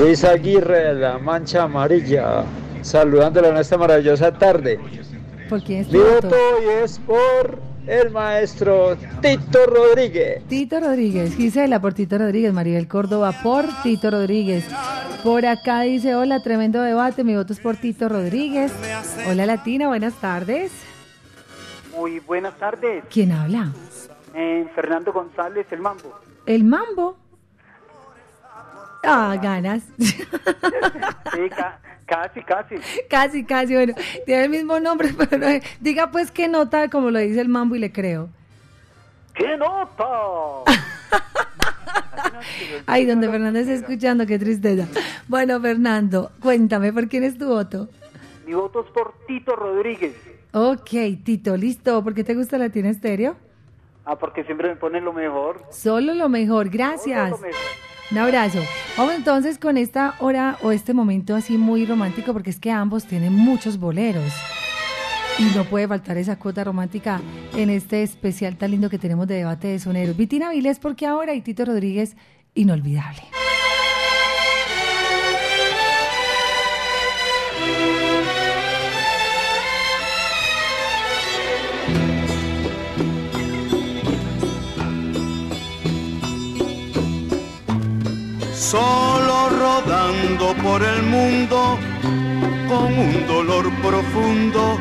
[0.00, 2.44] Luis Aguirre, la mancha amarilla,
[2.82, 4.78] saludándole en esta maravillosa tarde.
[5.48, 6.28] ¿Por quién es Mi voto?
[6.28, 10.42] hoy es por el maestro Tito Rodríguez.
[10.48, 14.64] Tito Rodríguez, Gisela por Tito Rodríguez, Maribel Córdoba por Tito Rodríguez.
[15.22, 18.72] Por acá dice, hola, tremendo debate, mi voto es por Tito Rodríguez.
[19.28, 20.72] Hola Latina, buenas tardes.
[21.96, 23.04] Muy buenas tardes.
[23.10, 23.72] ¿Quién habla?
[24.34, 26.12] Eh, Fernando González, el Mambo.
[26.44, 27.16] El Mambo.
[29.06, 29.82] Ah, ganas.
[29.98, 32.74] Sí, ca- casi, casi.
[33.10, 33.94] casi, casi, bueno,
[34.24, 37.76] tiene el mismo nombre, pero no- diga pues qué nota, como lo dice el Mambo
[37.76, 38.28] y le creo.
[39.34, 40.04] ¡Qué nota!
[42.86, 44.86] Ay, donde Fernando está escuchando, qué tristeza.
[45.28, 47.88] Bueno, Fernando, cuéntame, ¿por quién es tu voto?
[48.46, 50.14] Mi voto es por Tito Rodríguez.
[50.52, 50.90] Ok,
[51.24, 52.02] Tito, listo.
[52.02, 53.36] ¿Por qué te gusta Latina Estéreo?
[54.04, 55.62] Ah, porque siempre me ponen lo mejor.
[55.70, 57.30] Solo lo mejor, gracias.
[57.30, 57.60] Solo lo mejor.
[58.10, 58.60] Un abrazo.
[58.96, 63.04] Vamos entonces con esta hora o este momento así muy romántico, porque es que ambos
[63.04, 64.32] tienen muchos boleros.
[65.38, 67.20] Y no puede faltar esa cuota romántica
[67.54, 70.16] en este especial tan lindo que tenemos de debate de soneros.
[70.16, 72.16] Vitina Vilés, porque ahora y Tito Rodríguez,
[72.54, 73.22] inolvidable.
[88.70, 91.78] Solo rodando por el mundo
[92.68, 94.76] con un dolor profundo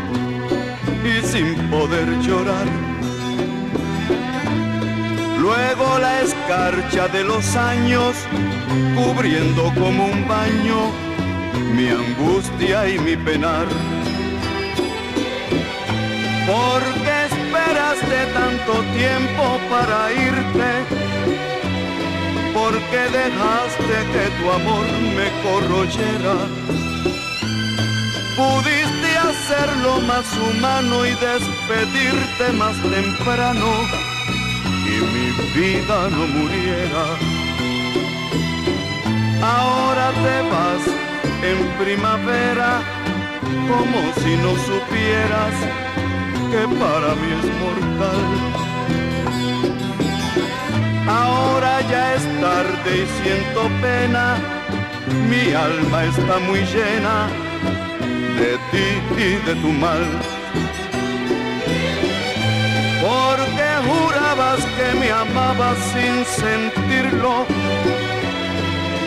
[1.04, 2.66] y sin poder llorar.
[5.40, 8.16] Luego la escarcha de los años
[8.96, 10.80] cubriendo como un baño
[11.76, 13.68] mi angustia y mi penar.
[16.48, 21.15] ¿Por qué esperaste tanto tiempo para irte?
[22.56, 24.88] ¿Por qué dejaste que tu amor
[25.18, 26.36] me corroyera?
[28.38, 33.68] Pudiste hacerlo más humano y despedirte más temprano
[34.88, 35.28] y mi
[35.60, 37.06] vida no muriera.
[39.44, 40.84] Ahora te vas
[41.52, 42.82] en primavera
[43.68, 45.56] como si no supieras
[46.52, 48.75] que para mí es mortal.
[51.08, 54.38] Ahora ya es tarde y siento pena,
[55.30, 57.28] mi alma está muy llena
[58.40, 58.88] de ti
[59.22, 60.04] y de tu mal.
[63.02, 67.46] Porque jurabas que me amabas sin sentirlo,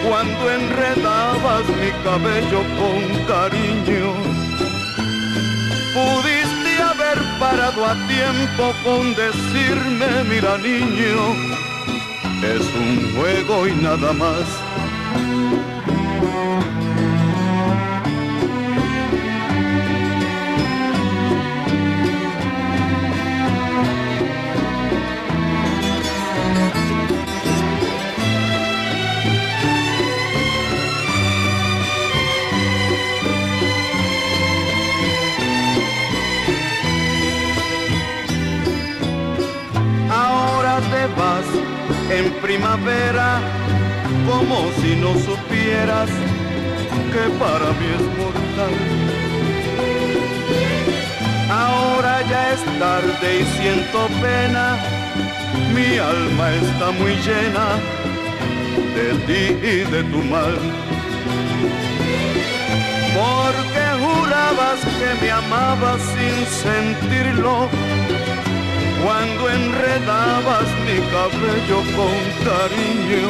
[0.09, 4.15] cuando enredabas mi cabello con cariño.
[5.95, 11.59] Pudiste haber parado a tiempo con decirme, mira niño,
[12.43, 14.47] es un juego y nada más.
[42.49, 43.41] Primavera
[44.27, 46.09] como si no supieras
[47.13, 48.75] que para mí es mortal.
[51.51, 54.67] Ahora ya es tarde y siento pena,
[55.75, 57.67] mi alma está muy llena
[58.97, 59.43] de ti
[59.73, 60.57] y de tu mal.
[63.19, 67.69] Porque jurabas que me amabas sin sentirlo
[69.03, 73.29] cuando enredabas mi cabello con cariño.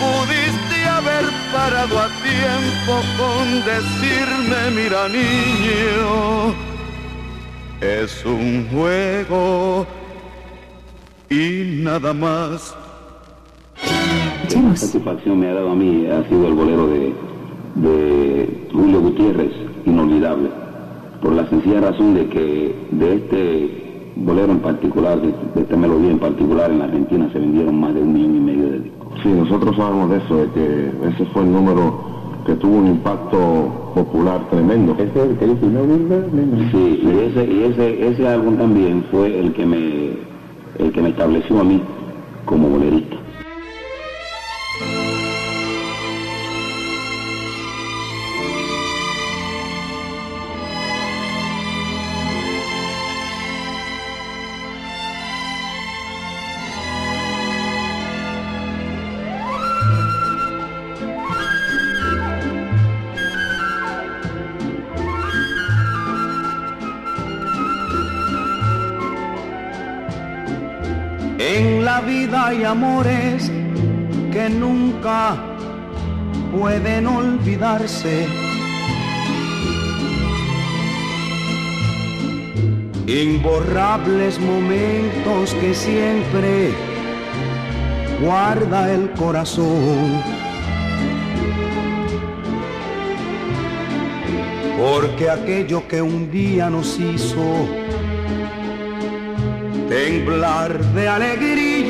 [0.00, 6.54] Pudiste haber parado a tiempo con decirme, mira niño,
[7.80, 9.86] es un juego
[11.30, 12.74] y nada más.
[14.54, 17.14] La satisfacción me ha dado a mí ha sido el bolero de,
[17.76, 19.52] de Julio Gutiérrez,
[19.84, 20.50] inolvidable,
[21.20, 23.85] por la sencilla razón de que de este
[24.16, 27.94] bolero en particular, de, de esta melodía en particular, en la Argentina se vendieron más
[27.94, 29.08] de un millón y medio de discos.
[29.22, 33.92] Sí, nosotros sabemos de eso, de que ese fue el número que tuvo un impacto
[33.94, 34.92] popular tremendo.
[34.94, 36.70] Ese es el que dice, no, no, no.
[36.70, 40.12] Sí, y ese, y ese, ese álbum también fue el que me,
[40.78, 41.82] el que me estableció a mí
[42.44, 43.15] como bolerista.
[72.76, 73.50] Amores
[74.32, 75.34] que nunca
[76.54, 78.26] pueden olvidarse.
[83.06, 86.74] Imborrables momentos que siempre
[88.22, 90.22] guarda el corazón.
[94.78, 97.46] Porque aquello que un día nos hizo
[99.88, 101.65] temblar de alegría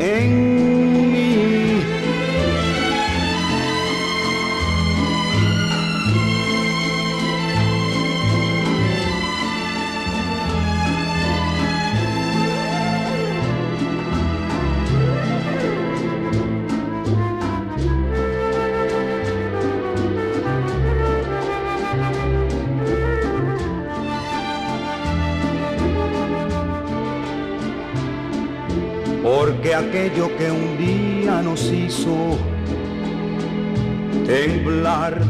[0.00, 1.27] en mí.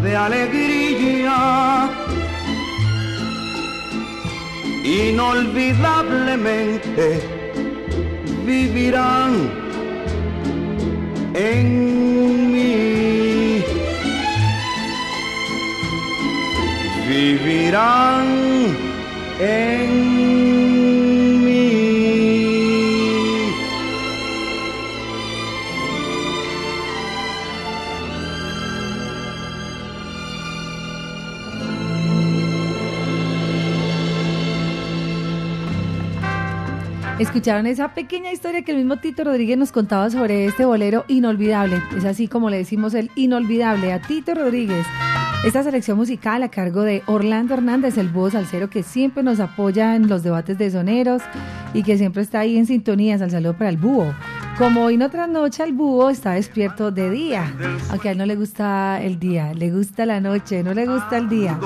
[0.03, 0.38] De alegría,
[37.49, 41.82] Esa pequeña historia que el mismo Tito Rodríguez nos contaba sobre este bolero inolvidable.
[41.96, 44.84] Es así como le decimos el inolvidable a Tito Rodríguez.
[45.46, 49.96] Esta selección musical a cargo de Orlando Hernández, el búho salsero que siempre nos apoya
[49.96, 51.22] en los debates de soneros
[51.72, 53.14] y que siempre está ahí en sintonía.
[53.14, 54.12] Al saludo para el búho.
[54.59, 57.54] Como hoy no trasnocha, el búho está despierto de día.
[57.90, 61.16] Aunque a él no le gusta el día, le gusta la noche, no le gusta
[61.16, 61.56] el día.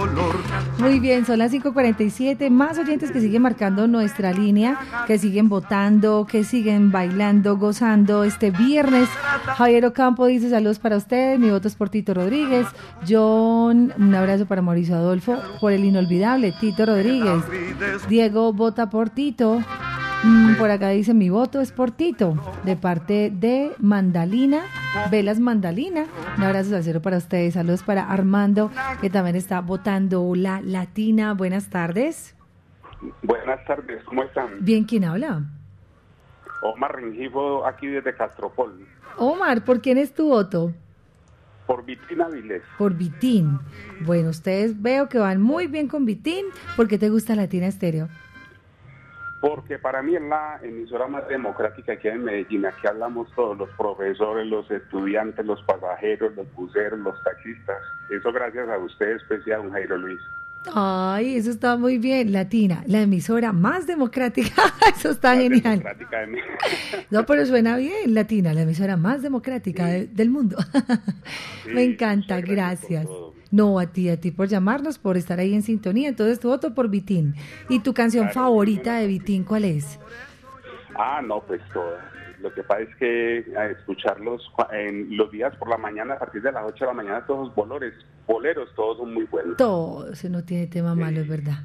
[0.78, 2.50] Muy bien, son las 5:47.
[2.50, 8.50] Más oyentes que siguen marcando nuestra línea, que siguen votando, que siguen bailando, gozando este
[8.50, 9.08] viernes.
[9.56, 11.40] Javier Ocampo dice saludos para ustedes.
[11.40, 12.66] Mi voto es por Tito Rodríguez.
[13.08, 17.42] John, un abrazo para Mauricio Adolfo por el inolvidable Tito Rodríguez.
[18.10, 19.62] Diego vota por Tito.
[20.24, 24.62] Mm, por acá dice mi voto es por Tito, de parte de Mandalina,
[25.10, 26.06] Velas Mandalina.
[26.36, 27.54] Un abrazo al cero para ustedes.
[27.54, 28.70] Saludos para Armando,
[29.00, 31.34] que también está votando la latina.
[31.34, 32.36] Buenas tardes.
[33.22, 34.48] Buenas tardes, ¿cómo están?
[34.60, 35.42] Bien, ¿quién habla?
[36.62, 40.72] Omar Rengifo, aquí desde Castropol, Omar, ¿por quién es tu voto?
[41.66, 42.62] por Vitina Vilés.
[42.76, 43.58] Por Vitín.
[44.04, 46.44] Bueno, ustedes veo que van muy bien con Vitín.
[46.76, 48.08] ¿Por qué te gusta Latina Estéreo?
[49.42, 52.64] Porque para mí es la emisora más democrática hay en Medellín.
[52.64, 57.76] Aquí hablamos todos, los profesores, los estudiantes, los pasajeros, los buceros, los taxistas.
[58.08, 60.20] Eso gracias a usted, especial, don Jairo Luis.
[60.72, 62.30] Ay, eso está muy bien.
[62.30, 64.52] Latina, la emisora más democrática.
[64.96, 65.62] eso está Más genial.
[65.80, 66.56] democrática de Medellín.
[67.10, 70.56] No, pero suena bien, Latina, la emisora más democrática de- del mundo.
[71.74, 73.08] Me encanta, gracias.
[73.52, 76.08] No, a ti, a ti por llamarnos, por estar ahí en sintonía.
[76.08, 77.34] Entonces, tu voto por Vitín.
[77.68, 80.00] ¿Y tu canción favorita de Vitín cuál es?
[80.96, 82.02] Ah, no, pues todas.
[82.40, 84.42] Lo que pasa es que a escucharlos
[84.72, 87.46] en los días por la mañana, a partir de las 8 de la mañana, todos
[87.48, 87.94] los boleros,
[88.26, 89.56] boleros todos son muy buenos.
[89.58, 91.58] Todo, eso no tiene tema malo, es verdad.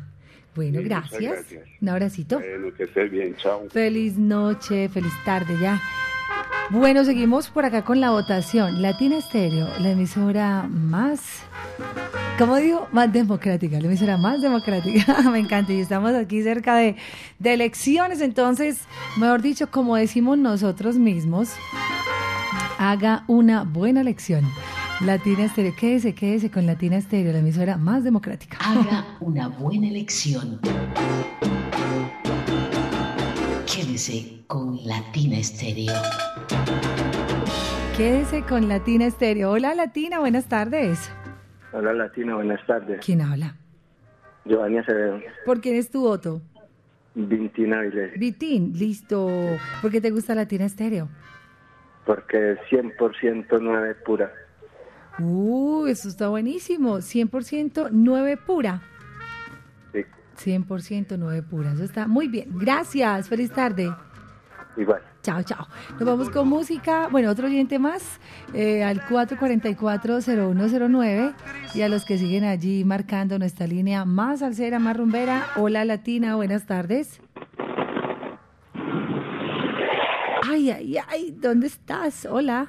[0.55, 1.21] Bueno, Sí, gracias.
[1.21, 1.67] gracias.
[1.81, 2.39] Un abracito.
[2.39, 3.63] Bueno, que estés bien, chao.
[3.69, 5.79] Feliz noche, feliz tarde ya.
[6.69, 8.81] Bueno, seguimos por acá con la votación.
[8.81, 11.21] Latina Estéreo, la emisora más,
[12.37, 12.89] ¿cómo digo?
[12.91, 15.21] Más democrática, la emisora más democrática.
[15.31, 15.71] Me encanta.
[15.71, 16.97] Y estamos aquí cerca de,
[17.39, 18.79] de elecciones, entonces,
[19.15, 21.51] mejor dicho, como decimos nosotros mismos,
[22.77, 24.43] haga una buena elección.
[24.99, 28.57] Latina Estéreo, quédese, quédese con Latina Estéreo, la emisora más democrática.
[28.59, 30.59] Haga una buena elección.
[33.67, 35.93] Quédese con Latina Estéreo.
[37.95, 39.51] Quédese con Latina Estéreo.
[39.51, 41.11] Hola Latina, buenas tardes.
[41.73, 43.05] Hola Latina, buenas tardes.
[43.05, 43.55] ¿Quién habla?
[44.45, 46.41] Giovanni Acevedo, ¿Por quién es tu voto?
[47.13, 49.29] Vintina Avilés, Vitín, listo.
[49.81, 51.09] ¿Por qué te gusta Latina Estéreo?
[52.05, 54.31] porque es 100% nueve pura.
[55.19, 56.99] Uh, eso está buenísimo.
[56.99, 58.81] 100% 9 pura.
[60.37, 60.51] Sí.
[60.51, 61.71] 100% 9 pura.
[61.73, 62.49] Eso está muy bien.
[62.53, 63.29] Gracias.
[63.29, 63.93] Feliz tarde.
[64.77, 65.01] Igual.
[65.23, 65.67] Chao, chao.
[65.93, 67.07] Nos vamos con música.
[67.11, 68.19] Bueno, otro oyente más
[68.53, 71.33] eh, al 444-0109
[71.73, 75.47] y a los que siguen allí marcando nuestra línea más salsera, más rumbera.
[75.57, 76.35] Hola, Latina.
[76.35, 77.19] Buenas tardes.
[80.49, 81.31] Ay, ay, ay.
[81.31, 82.25] ¿Dónde estás?
[82.25, 82.67] Hola.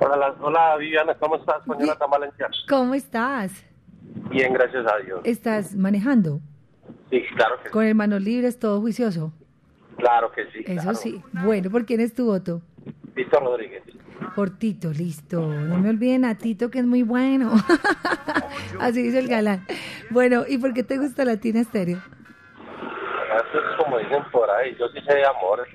[0.00, 2.48] Hola, hola Viviana, ¿cómo estás, señora Valencia?
[2.68, 3.64] ¿Cómo estás?
[4.30, 5.20] Bien, gracias a Dios.
[5.24, 6.40] ¿Estás manejando?
[7.12, 7.72] Sí, claro que sí.
[7.72, 9.34] Con el manos libres, todo juicioso.
[9.98, 10.60] Claro que sí.
[10.66, 10.94] Eso claro.
[10.94, 11.22] sí.
[11.44, 12.62] Bueno, ¿por quién es tu voto?
[13.14, 13.82] Víctor Rodríguez.
[14.34, 15.46] Por Tito, listo.
[15.46, 17.52] No me olviden a Tito, que es muy bueno.
[18.80, 19.66] Así dice el galán.
[20.08, 21.98] Bueno, ¿y por qué te gusta Latina Estéreo?
[21.98, 25.66] Eso es como dicen por ahí, yo sí sé de amor.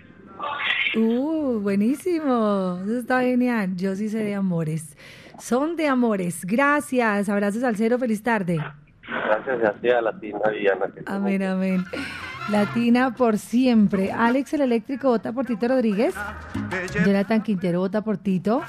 [0.96, 2.80] Uh, buenísimo.
[2.84, 3.76] Eso está genial.
[3.76, 4.98] Yo sí sé de amores.
[5.40, 6.46] Son de amores.
[6.46, 7.30] Gracias.
[7.30, 8.00] Abrazos al cero.
[8.00, 8.60] Feliz tarde.
[9.08, 10.88] Gracias a ti, a Latina Viviana.
[10.88, 11.86] que Amén, amén.
[12.50, 14.12] Latina por siempre.
[14.12, 16.16] Alex el eléctrico vota por Tito Rodríguez.
[17.06, 18.62] Jonathan Quintero vota por Tito.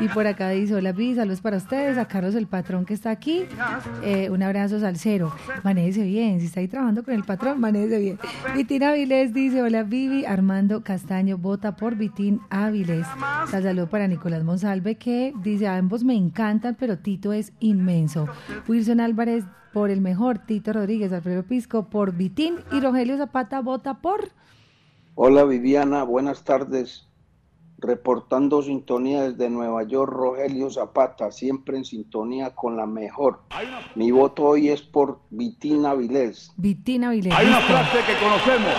[0.00, 1.98] Y por acá dice, hola Pi, saludos para ustedes.
[1.98, 3.44] A Carlos el patrón que está aquí.
[4.02, 5.32] Eh, un abrazo salsero.
[5.62, 6.40] Manéjese bien.
[6.40, 8.18] Si está ahí trabajando con el patrón, manéjese bien.
[8.56, 10.24] Vitín Avilés dice, hola Vivi.
[10.24, 13.06] Armando Castaño vota por Vitín Avilés.
[13.50, 18.26] Tal saludo para Nicolás Monsalve que dice, ambos me encantan, pero Tito es inmenso.
[18.66, 23.94] Wilson Álvarez por el mejor, Tito Rodríguez, Alfredo Pisco por Vitín y Rogelio Zapata vota
[23.94, 24.30] por...
[25.14, 27.08] Hola Viviana, buenas tardes.
[27.78, 33.40] Reportando sintonía desde Nueva York, Rogelio Zapata, siempre en sintonía con la mejor.
[33.96, 36.52] Mi voto hoy es por Vitina Vilés.
[36.56, 37.34] Vitín Avilés.
[37.34, 38.72] Hay una frase que conocemos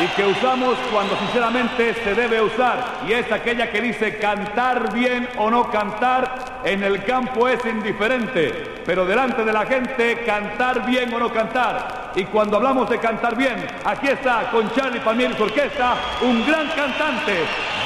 [0.00, 5.28] y que usamos cuando sinceramente se debe usar y es aquella que dice cantar bien
[5.38, 8.52] o no cantar en el campo es indiferente,
[8.84, 12.12] pero delante de la gente cantar bien o no cantar.
[12.14, 13.56] Y cuando hablamos de cantar bien,
[13.86, 17.32] aquí está con Charlie Palmieri su orquesta un gran cantante,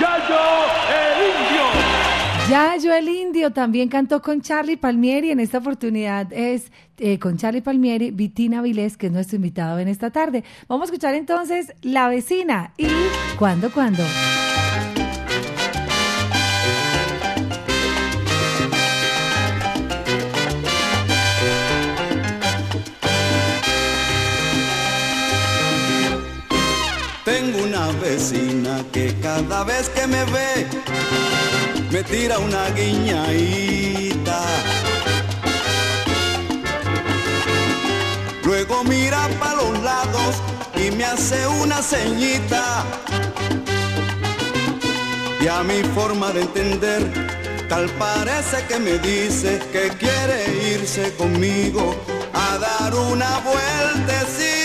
[0.01, 0.41] Yayo
[0.91, 1.63] el Indio.
[2.51, 5.31] Yayo el Indio también cantó con Charlie Palmieri.
[5.31, 9.87] En esta oportunidad es eh, con Charlie Palmieri, Vitina Avilés, que es nuestro invitado en
[9.87, 10.43] esta tarde.
[10.67, 12.89] Vamos a escuchar entonces La Vecina y
[13.39, 14.03] ¿Cuándo, cuándo?
[28.13, 30.67] Vecina que cada vez que me ve
[31.91, 34.41] me tira una guiñadita.
[38.45, 40.33] Luego mira para los lados
[40.83, 42.85] y me hace una ceñita.
[45.41, 47.03] Y a mi forma de entender,
[47.71, 50.39] tal parece que me dice que quiere
[50.75, 51.85] irse conmigo
[52.35, 54.62] a dar una vueltecita.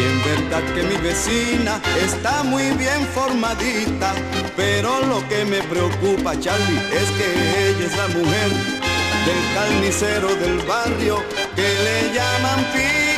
[0.00, 4.14] Y en verdad que mi vecina está muy bien formadita,
[4.56, 8.48] pero lo que me preocupa, Charlie, es que ella es la mujer
[9.26, 11.22] del carnicero del barrio
[11.54, 13.09] que le llaman pica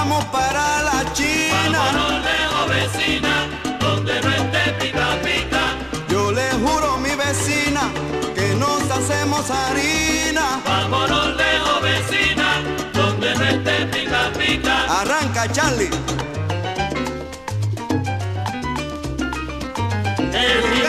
[0.00, 1.78] vamos para la China.
[1.78, 3.34] Vámonos lejos, vecina,
[3.80, 5.62] donde no esté pica pica.
[6.08, 7.82] Yo le juro mi vecina
[8.34, 10.46] que nos hacemos harina.
[10.64, 12.48] Vámonos lejos, vecina,
[12.94, 14.74] donde no esté pica pica.
[15.00, 15.90] Arranca Charlie.
[20.32, 20.79] El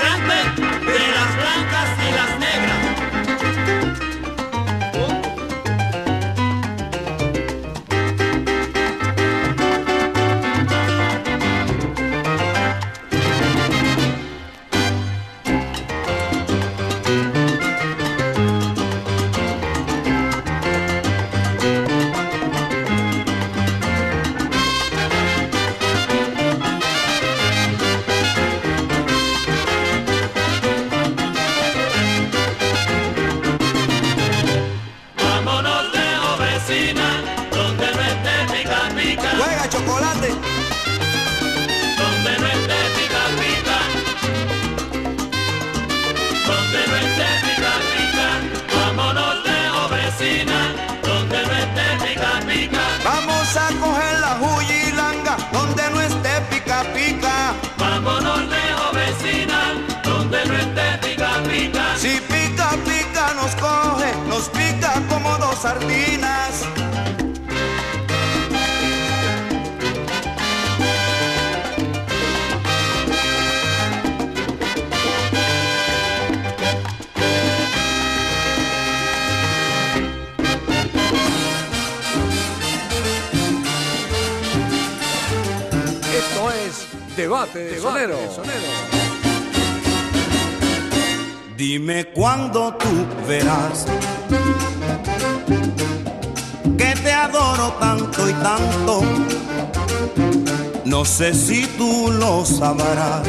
[101.22, 103.28] sé si tú lo sabrás,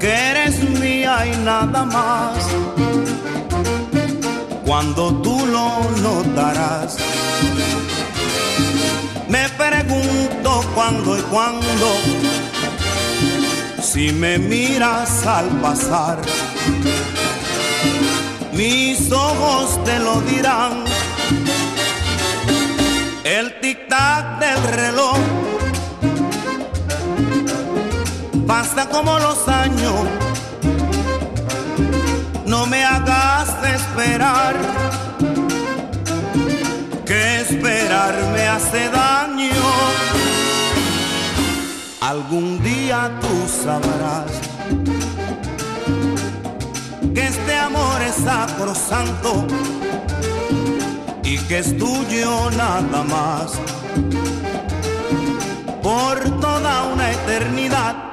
[0.00, 2.38] que eres mía y nada más.
[4.64, 5.68] Cuando tú lo
[6.00, 6.96] notarás,
[9.28, 11.86] me pregunto cuándo y cuándo
[13.82, 16.18] si me miras al pasar,
[18.52, 20.84] mis ojos te lo dirán.
[23.24, 24.97] El tic-tac del reloj
[28.68, 29.94] pasa como los años.
[32.46, 34.56] No me hagas esperar,
[37.04, 39.62] que esperar me hace daño.
[42.00, 44.32] Algún día tú sabrás
[47.14, 49.46] que este amor es sacrosanto
[51.22, 53.52] y que es tuyo nada más
[55.82, 58.07] por toda una eternidad.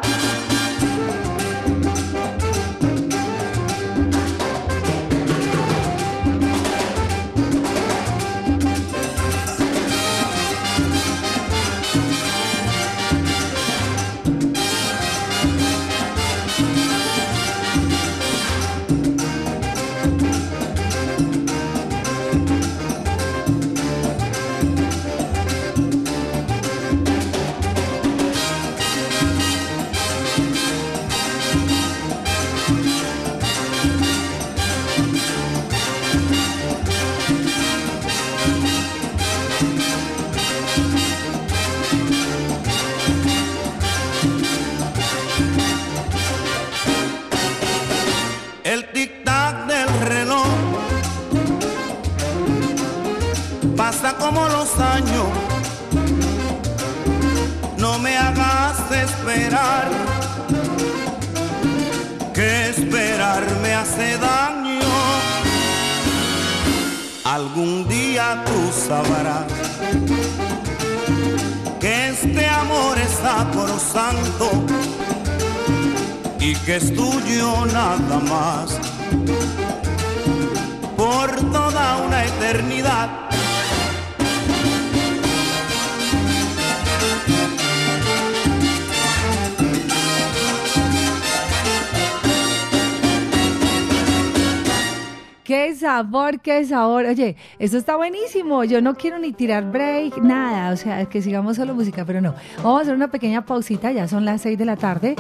[96.46, 97.06] Qué sabor.
[97.06, 98.64] Oye, esto está buenísimo.
[98.66, 100.72] Yo no quiero ni tirar break, nada.
[100.72, 102.36] O sea, que sigamos solo música, pero no.
[102.58, 105.16] Vamos a hacer una pequeña pausita, ya son las 6 de la tarde.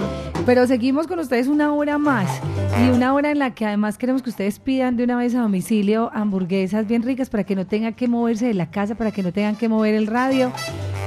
[0.45, 2.29] Pero seguimos con ustedes una hora más.
[2.79, 5.41] Y una hora en la que además queremos que ustedes pidan de una vez a
[5.41, 9.23] domicilio hamburguesas bien ricas para que no tengan que moverse de la casa, para que
[9.23, 10.51] no tengan que mover el radio.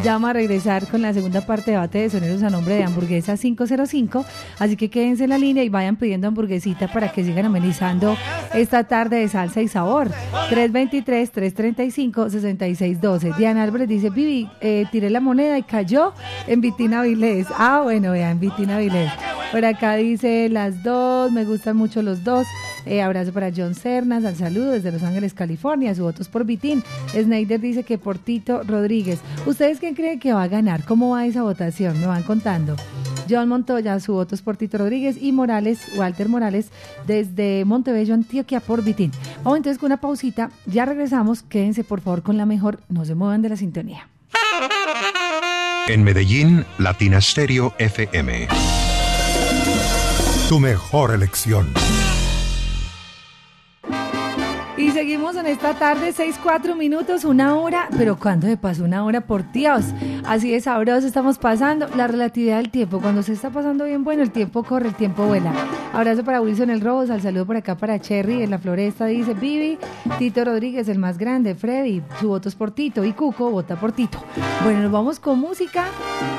[0.05, 2.84] Ya vamos a regresar con la segunda parte de debate de soneros a nombre de
[2.84, 4.24] Hamburguesa 505.
[4.61, 8.16] Así que quédense en la línea y vayan pidiendo hamburguesita para que sigan amenizando
[8.55, 10.12] esta tarde de salsa y sabor.
[10.51, 13.36] 323-335-6612.
[13.36, 16.12] Diana Álvarez dice, Vivi, eh, tiré la moneda y cayó
[16.46, 17.49] en Vitina Vilés.
[17.57, 19.11] Ah, bueno, vean, Vitina Vilés.
[19.51, 22.46] Por acá dice las dos, me gustan mucho los dos.
[22.89, 25.95] Eh, abrazo para John Cernas, al saludo desde Los Ángeles, California.
[25.95, 26.82] Su voto es por Vitín.
[27.12, 29.20] Snyder dice que por Tito Rodríguez.
[29.45, 30.84] ¿Ustedes quién creen que va a ganar?
[30.84, 32.01] ¿Cómo va esa votación?
[32.01, 32.76] Me van contando.
[33.28, 35.18] John Montoya, su voto es por Tito Rodríguez.
[35.20, 36.70] Y Morales, Walter Morales,
[37.07, 39.12] desde Montebello, Antioquia, por Vitín.
[39.45, 40.51] Vamos entonces con una pausita.
[40.64, 41.43] Ya regresamos.
[41.43, 42.80] Quédense por favor con la mejor.
[42.89, 44.09] No se muevan de la sintonía.
[45.89, 48.49] En Medellín, Latina Stereo FM.
[50.49, 51.66] Tu mejor elección.
[54.79, 59.05] Y seguimos en esta tarde, 6, 4 minutos, una hora, pero ¿cuándo se pasó una
[59.05, 59.85] hora por Dios?
[60.24, 61.89] Así de sabroso estamos pasando.
[61.97, 65.26] La relatividad del tiempo, cuando se está pasando bien bueno, el tiempo corre, el tiempo
[65.26, 65.53] vuela.
[65.93, 69.35] Abrazo para Wilson El Robos, al saludo por acá para Cherry en la floresta, dice
[69.35, 69.79] Vivi,
[70.16, 73.91] Tito Rodríguez, el más grande, Freddy, su voto es por Tito y Cuco vota por
[73.91, 74.22] Tito.
[74.62, 75.87] Bueno, nos vamos con música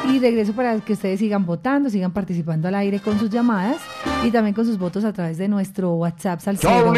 [0.10, 3.78] y regreso para que ustedes sigan votando, sigan participando al aire con sus llamadas
[4.24, 6.94] y también con sus votos a través de nuestro WhatsApp Salcedo.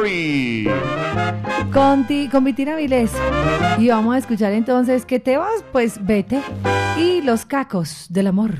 [0.00, 0.68] Music.
[0.68, 0.68] Mystery.
[1.72, 3.12] Con, ti, con Vitina Vilés.
[3.78, 6.42] Y vamos a escuchar entonces que te vas, pues vete.
[6.96, 8.54] Y los cacos del amor.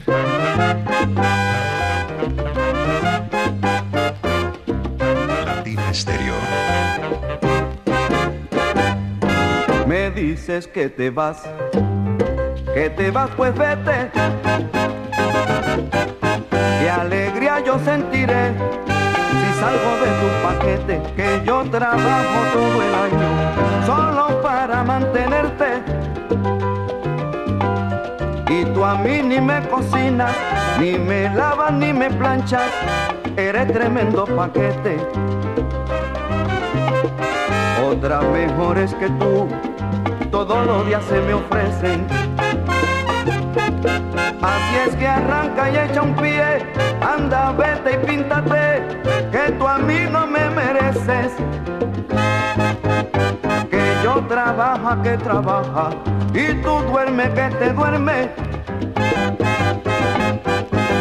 [5.44, 6.34] Latina Stereo.
[9.86, 11.42] Me dices que te vas,
[12.74, 14.10] que te vas, pues vete.
[16.80, 18.87] Qué alegría yo sentiré
[19.58, 25.82] salgo de tu paquete, que yo trabajo todo el año solo para mantenerte.
[28.50, 30.32] Y tú a mí ni me cocinas,
[30.80, 32.70] ni me lavas, ni me planchas,
[33.36, 34.96] eres tremendo paquete.
[37.90, 39.48] Otras mejores que tú,
[40.30, 42.06] todos los días se me ofrecen.
[44.40, 46.64] Así es que arranca y echa un pie,
[47.00, 48.82] anda, vete y píntate,
[49.52, 51.32] tú a mí no me mereces.
[53.70, 55.90] Que yo trabaja, que trabaja,
[56.34, 58.30] y tú duerme, que te duerme.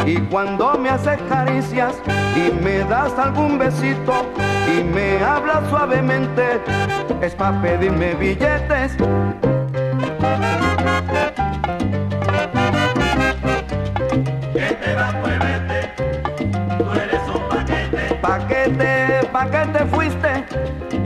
[0.06, 1.96] Y cuando me haces caricias
[2.36, 4.26] y me das algún besito
[4.68, 6.62] y me hablas suavemente,
[7.22, 8.96] es pa' pedirme billetes.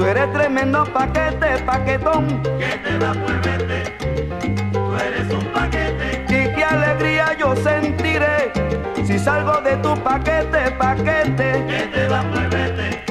[0.01, 2.41] Tú eres tremendo paquete, paquetón.
[2.57, 3.83] Que te vas, pues vete.
[4.71, 6.25] Tú eres un paquete.
[6.27, 8.51] Y qué alegría yo sentiré
[9.05, 11.65] si salgo de tu paquete, paquete.
[11.67, 13.03] Que te vas, pues vete.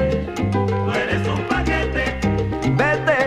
[0.51, 2.19] Tú eres un paquete.
[2.73, 3.19] Vete,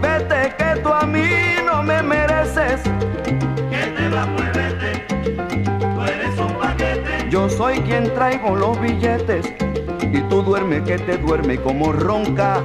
[0.00, 1.28] vete, que tú a mí
[1.66, 2.82] no me mereces.
[3.68, 5.04] Que te vas, pues vete.
[5.80, 7.28] Tú eres un paquete.
[7.28, 9.52] Yo soy quien traigo los billetes
[10.12, 12.62] y tú duerme que te duerme como ronca.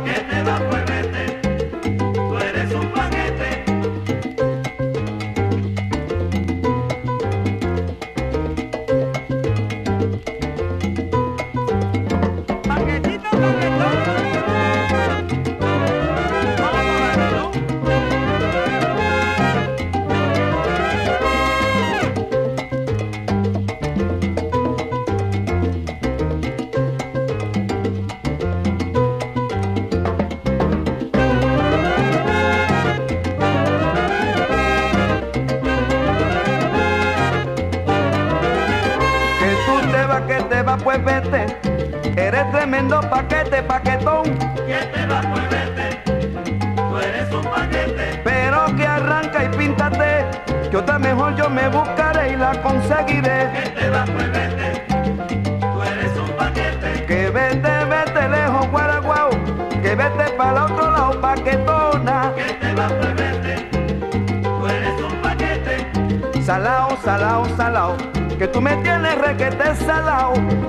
[69.38, 70.67] que te salau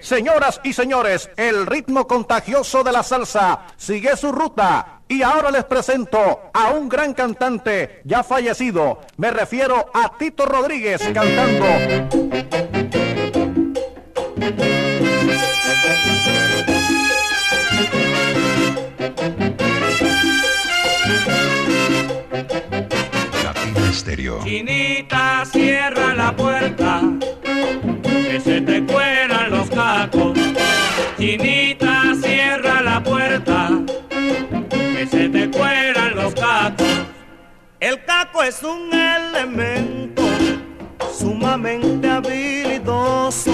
[0.00, 5.00] señoras y señores, el ritmo contagioso de la salsa sigue su ruta.
[5.08, 9.00] Y ahora les presento a un gran cantante ya fallecido.
[9.18, 11.66] Me refiero a Tito Rodríguez cantando.
[23.44, 24.42] Latina Stereo.
[24.44, 27.02] Chinita, cierra la puerta,
[37.92, 40.22] El caco es un elemento
[41.14, 43.52] sumamente habilidoso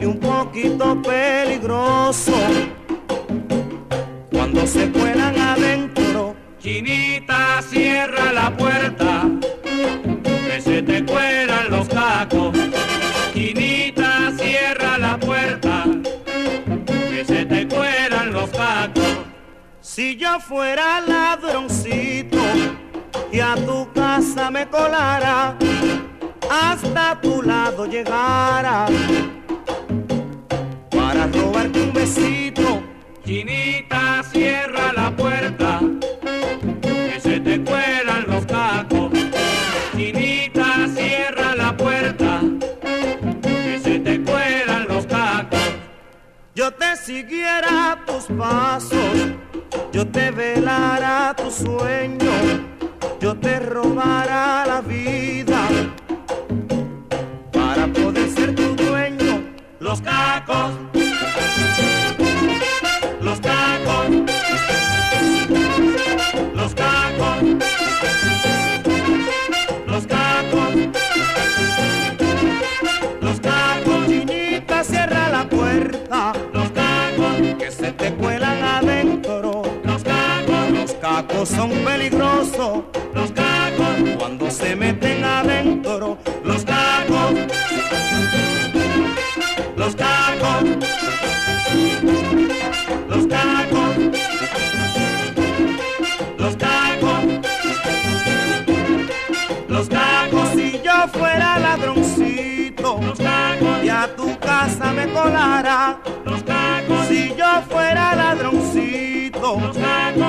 [0.00, 2.32] y un poquito peligroso.
[4.32, 9.22] Cuando se cuelan adentro, Chinita, cierra la puerta,
[10.24, 12.52] que se te cuelan los cacos.
[13.32, 15.84] Chinita, cierra la puerta,
[16.84, 19.18] que se te cuelan los cacos.
[19.80, 22.38] si yo fuera ladroncito
[23.36, 25.54] y a tu casa me colara,
[26.50, 28.86] hasta tu lado llegara,
[30.90, 32.82] para robarte un besito.
[33.26, 35.80] Chinita, cierra la puerta,
[36.80, 39.12] que se te cuelan los tacos.
[39.94, 42.40] Chinita, cierra la puerta,
[43.42, 45.60] que se te cuelan los tacos.
[46.54, 49.34] Yo te siguiera tus pasos,
[49.92, 52.65] yo te velara tu sueño
[53.26, 55.66] yo te robara la vida.
[57.50, 59.42] Para poder ser tu dueño.
[59.80, 60.70] Los cacos,
[63.20, 64.06] los cacos,
[66.54, 67.36] los cacos,
[69.90, 70.74] los cacos,
[73.20, 80.70] los cacos, chinita cierra la puerta, los cacos que se te cuelan adentro, los cacos,
[80.72, 82.84] los cacos son peligrosos,
[105.16, 106.40] colara, los
[107.08, 109.76] si yo fuera ladroncito, los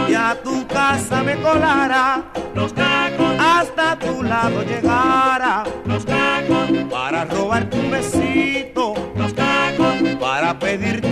[0.10, 2.24] y a tu casa me colara,
[2.56, 10.58] los cacos, hasta tu lado llegara, los cacos, para robarte un besito, los cacos, para
[10.58, 11.07] pedirte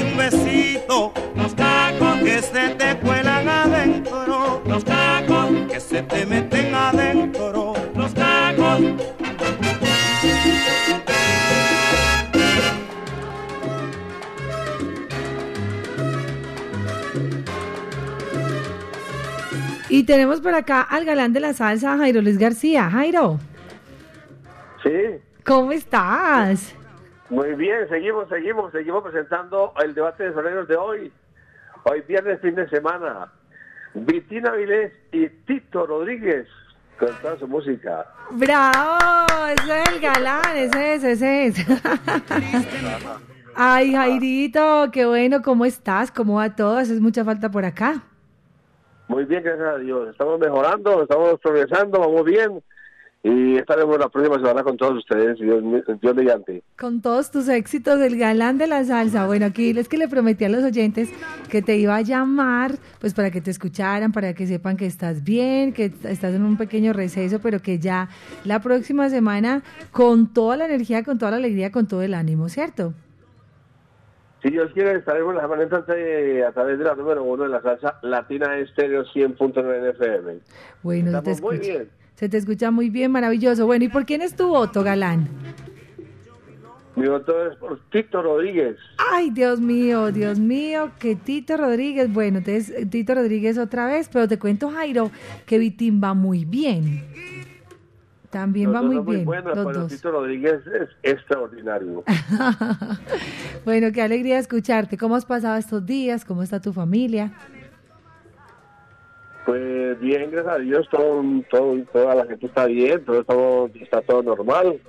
[20.06, 22.90] tenemos por acá al galán de la salsa, Jairo Luis García.
[22.90, 23.40] Jairo,
[24.84, 24.92] Sí,
[25.44, 26.76] ¿cómo estás?
[27.30, 31.12] muy bien, seguimos, seguimos, seguimos presentando el debate de soneros de hoy.
[31.84, 33.32] Hoy viernes, fin de semana.
[33.96, 36.48] Vitina Vilés y Tito Rodríguez
[37.00, 38.06] con toda su música.
[38.32, 39.48] ¡Bravo!
[39.58, 41.66] Ese es el galán, ese es, ese es.
[43.56, 46.12] Ay, Jairito, qué bueno, ¿cómo estás?
[46.12, 46.78] ¿Cómo va todo?
[46.78, 48.04] Haces mucha falta por acá.
[49.16, 50.10] Muy bien, gracias a Dios.
[50.10, 52.62] Estamos mejorando, estamos progresando, vamos bien.
[53.24, 55.64] Y estaremos la próxima semana con todos ustedes, Dios,
[56.02, 56.64] Dios mediante.
[56.78, 59.26] Con todos tus éxitos, el galán de la salsa.
[59.26, 61.10] Bueno, aquí es que le prometí a los oyentes
[61.50, 65.24] que te iba a llamar, pues para que te escucharan, para que sepan que estás
[65.24, 68.10] bien, que estás en un pequeño receso, pero que ya
[68.44, 72.50] la próxima semana, con toda la energía, con toda la alegría, con todo el ánimo,
[72.50, 72.94] ¿cierto?
[74.46, 77.64] Si Dios quiere, estaremos la semana entrante a través de la número uno de la
[77.64, 80.38] salsa Latina Estéreo 100.9 FM.
[80.84, 81.58] Bueno, se te escucha.
[81.58, 81.90] bien.
[82.14, 83.66] Se te escucha muy bien, maravilloso.
[83.66, 85.28] Bueno, ¿y por quién es tu voto, galán?
[86.96, 88.78] Mi voto es por Tito Rodríguez.
[89.12, 94.28] Ay, Dios mío, Dios mío, que Tito Rodríguez, bueno, entonces Tito Rodríguez otra vez, pero
[94.28, 95.10] te cuento, Jairo,
[95.48, 97.04] que Vitín va muy bien.
[98.36, 99.88] También Los va muy son muy bien, buenos, los dos.
[99.88, 102.04] Tito Rodríguez es extraordinario.
[103.66, 104.98] bueno, qué alegría escucharte.
[104.98, 106.26] ¿Cómo has pasado estos días?
[106.26, 107.32] ¿Cómo está tu familia?
[109.46, 114.02] Pues bien, gracias a Dios, todo, todo, toda la gente está bien, todo estamos, está
[114.02, 114.82] todo normal.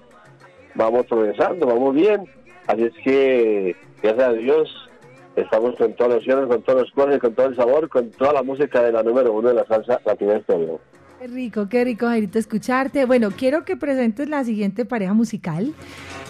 [0.75, 2.29] Vamos progresando, vamos bien.
[2.67, 4.91] Así es que, gracias a Dios,
[5.37, 8.33] estamos con todas las opciones, con todos los colores, con todo el sabor, con toda
[8.33, 10.81] la música de la número uno de la salsa latina estéreo.
[11.19, 13.07] Qué rico, qué rico, Jairito, escucharte.
[13.07, 15.73] Bueno, quiero que presentes la siguiente pareja musical.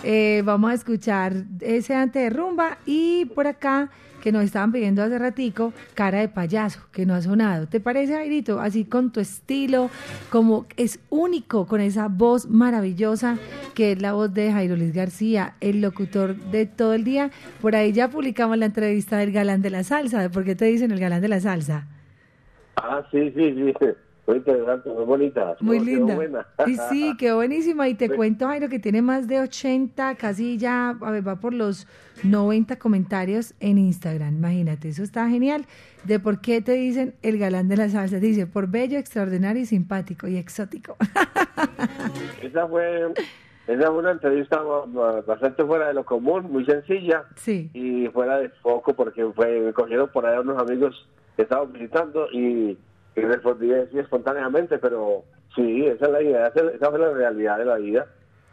[0.04, 3.90] Eh, vamos a escuchar ese ante de rumba y por acá
[4.22, 7.66] que nos estaban pidiendo hace ratico, cara de payaso, que no ha sonado.
[7.66, 8.60] ¿Te parece, Jairito?
[8.60, 9.90] Así con tu estilo,
[10.30, 13.38] como es único, con esa voz maravillosa
[13.74, 17.30] que es la voz de Jairo Luis García, el locutor de todo el día.
[17.60, 20.22] Por ahí ya publicamos la entrevista del galán de la salsa.
[20.22, 21.88] ¿De por qué te dicen el galán de la salsa?
[22.76, 23.86] Ah, sí, sí, sí.
[24.26, 25.56] Muy interesante, muy bonita.
[25.60, 26.14] Muy linda.
[26.16, 26.46] buena.
[26.66, 27.88] Y sí, quedó buenísima.
[27.88, 31.54] Y te cuento, Jairo, que tiene más de 80, casi ya, a ver, va por
[31.54, 31.86] los
[32.24, 34.34] 90 comentarios en Instagram.
[34.36, 35.66] Imagínate, eso está genial.
[36.04, 38.18] De por qué te dicen el galán de la salsa.
[38.18, 40.96] Dice, por bello, extraordinario y simpático y exótico.
[42.42, 43.12] Esa fue,
[43.66, 47.70] esa fue una entrevista ba- bastante fuera de lo común, muy sencilla Sí.
[47.74, 52.28] y fuera de foco porque fue, me cogieron por ahí unos amigos que estaban visitando
[52.32, 52.76] y,
[53.16, 55.24] y respondí así espontáneamente, pero
[55.54, 58.06] sí, esa es la idea, esa fue la realidad de la vida.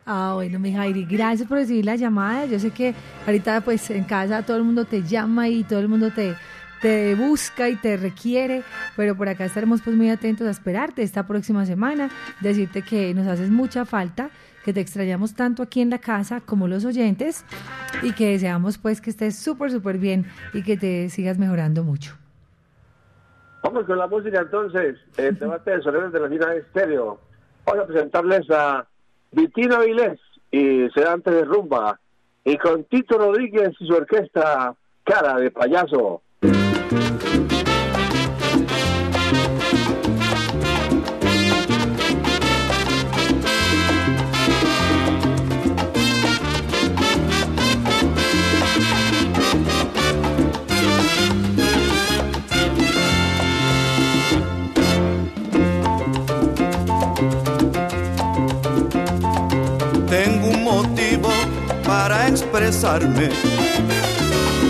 [0.05, 2.45] Ah, bueno, mi Jairi, gracias por recibir la llamada.
[2.45, 2.93] Yo sé que
[3.25, 6.35] ahorita pues en casa todo el mundo te llama y todo el mundo te,
[6.81, 8.63] te busca y te requiere,
[8.97, 12.09] pero por acá estaremos pues muy atentos a esperarte esta próxima semana,
[12.41, 14.29] decirte que nos haces mucha falta,
[14.65, 17.45] que te extrañamos tanto aquí en la casa como los oyentes
[18.01, 22.17] y que deseamos pues que estés súper, súper bien y que te sigas mejorando mucho.
[23.63, 27.17] Vamos con la música entonces, el debate de soneros de la Lina Estéreo.
[27.65, 28.85] Vamos a presentarles a
[29.31, 30.19] Vitino Avilés
[30.51, 31.97] y Sedante de Rumba
[32.43, 34.75] y con Tito Rodríguez y su orquesta
[35.05, 36.21] cara de payaso.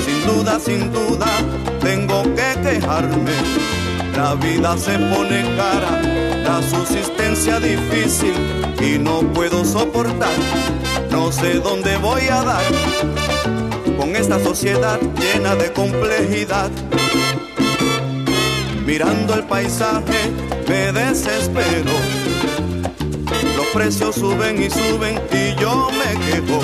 [0.06, 1.26] Sin duda, sin duda,
[1.82, 3.32] tengo que quejarme.
[4.16, 6.02] La vida se pone cara,
[6.44, 8.34] la subsistencia difícil
[8.82, 10.34] y no puedo soportar.
[11.10, 12.64] No sé dónde voy a dar
[13.98, 16.70] con esta sociedad llena de complejidad.
[18.86, 20.30] Mirando el paisaje
[20.68, 21.94] me desespero.
[23.56, 26.60] Los precios suben y suben y yo me quejo.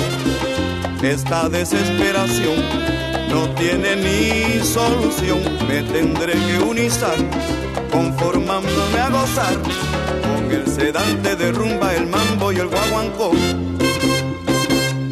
[1.02, 2.56] Esta desesperación
[3.30, 5.40] no tiene ni solución.
[5.66, 7.16] Me tendré que unizar,
[7.90, 9.54] conformándome a gozar
[10.22, 13.30] con el sedante de rumba, el mambo y el guaguancó.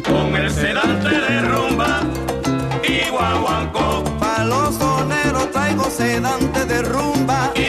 [0.05, 2.01] Con el sedante de rumba
[2.87, 4.03] y guaguancó.
[4.19, 7.68] Pa' los soneros traigo sedante de rumba y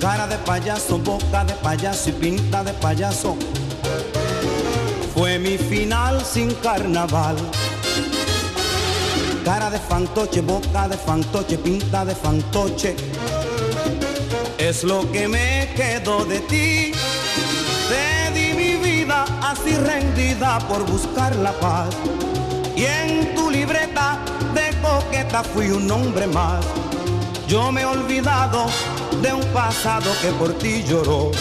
[0.00, 3.36] Cara de payaso, boca de payaso y pinta de payaso.
[5.14, 7.36] Fue mi final sin carnaval.
[9.44, 12.96] Cara de fantoche, boca de fantoche, pinta de fantoche.
[14.58, 16.92] Es lo que me quedó de ti.
[19.10, 21.88] Así rendida por buscar la paz.
[22.76, 24.18] Y en tu libreta
[24.54, 26.64] de coqueta fui un hombre más.
[27.48, 28.66] Yo me he olvidado
[29.20, 31.32] de un pasado que por ti lloró.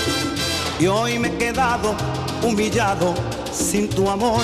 [0.79, 1.95] Y hoy me he quedado
[2.41, 3.13] humillado
[3.51, 4.41] sin tu amor.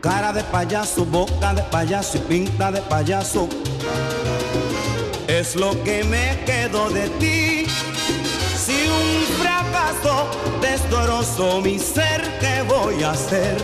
[0.00, 3.48] Cara de payaso, boca de payaso y pinta de payaso.
[5.26, 7.51] Es lo que me quedó de ti.
[10.60, 13.56] Destrozó mi ser, ¿qué voy a hacer?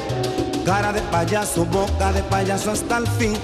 [0.64, 3.34] Cara de payaso, boca de payaso hasta el fin.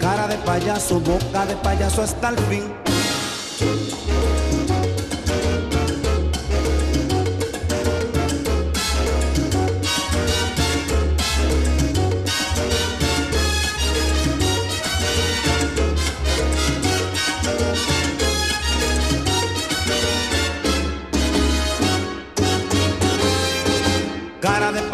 [0.00, 4.25] Cara de payaso, boca de payaso hasta el fin.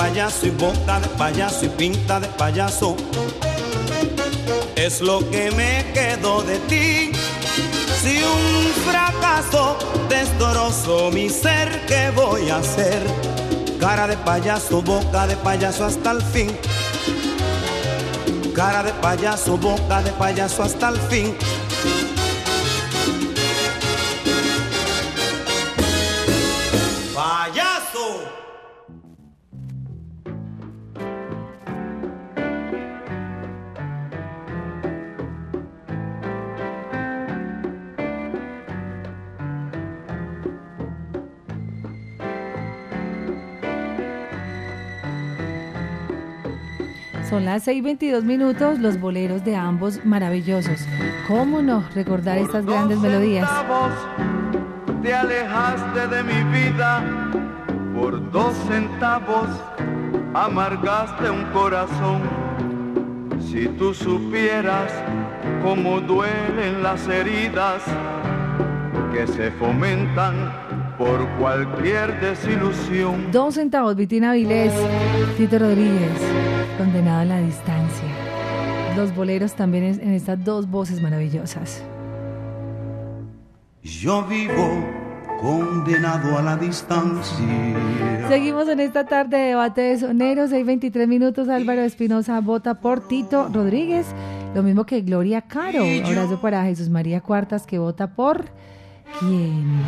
[0.03, 2.97] Payaso y boca de payaso y pinta de payaso.
[4.75, 7.13] Es lo que me quedó de ti.
[8.03, 13.01] Si un fracaso destrozó mi ser, ¿qué voy a hacer?
[13.79, 16.51] Cara de payaso, boca de payaso hasta el fin.
[18.57, 21.37] Cara de payaso, boca de payaso hasta el fin.
[47.43, 50.87] Son las 6:22 minutos, los boleros de ambos maravillosos.
[51.27, 53.51] ¿Cómo no recordar estas grandes melodías?
[55.03, 57.03] te alejaste de mi vida
[57.97, 59.49] por dos centavos
[60.35, 62.21] amargaste un corazón
[63.41, 64.93] si tú supieras
[65.65, 67.83] cómo duelen las heridas
[69.13, 74.73] que se fomentan por cualquier desilusión Dos centavos, Vitina Vilés,
[75.37, 76.11] Tito Rodríguez,
[76.79, 78.09] condenado a la distancia.
[78.97, 81.83] Los boleros también en estas dos voces maravillosas.
[83.83, 84.85] Yo vivo
[85.41, 88.29] condenado a la distancia.
[88.29, 91.49] Seguimos en esta tarde de debate de soneros, 6:23 minutos.
[91.49, 94.07] Álvaro Espinosa vota por Tito Rodríguez,
[94.55, 95.83] lo mismo que Gloria Caro.
[96.05, 98.45] Abrazo para Jesús María Cuartas que vota por
[99.21, 99.81] quién.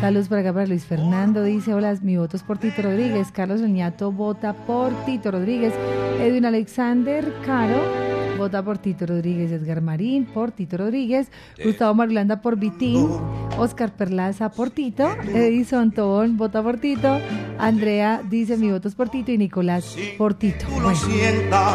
[0.00, 1.44] Saludos por acá para Luis Fernando.
[1.44, 3.30] Dice: Hola, mi voto es por Tito Rodríguez.
[3.32, 5.74] Carlos Oñato vota por Tito Rodríguez.
[6.20, 8.10] Edwin Alexander Caro.
[8.40, 11.30] Vota por Tito Rodríguez, Edgar Marín por Tito Rodríguez,
[11.62, 13.06] Gustavo Marulanda por Vitín,
[13.58, 17.20] Oscar Perlaza por Tito, Edison Tobón vota por Tito,
[17.58, 20.64] Andrea dice mi voto es por Tito y Nicolás por Tito.
[20.70, 20.88] Bueno,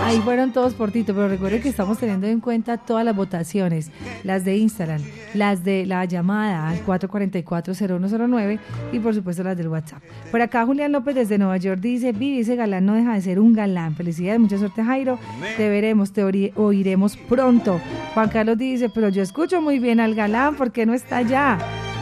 [0.05, 3.91] ahí fueron todos por Tito, pero recuerden que estamos teniendo en cuenta todas las votaciones,
[4.23, 5.03] las de Instagram,
[5.35, 8.59] las de la llamada al 444-0109
[8.91, 10.01] y por supuesto las del WhatsApp.
[10.31, 13.39] Por acá Julián López desde Nueva York dice, Vivi, ese galán no deja de ser
[13.39, 13.95] un galán.
[13.95, 15.19] Felicidades, mucha suerte Jairo.
[15.57, 17.79] Te veremos, te oiremos pronto.
[18.13, 21.57] Juan Carlos dice, pero yo escucho muy bien al galán, ¿por qué no está allá?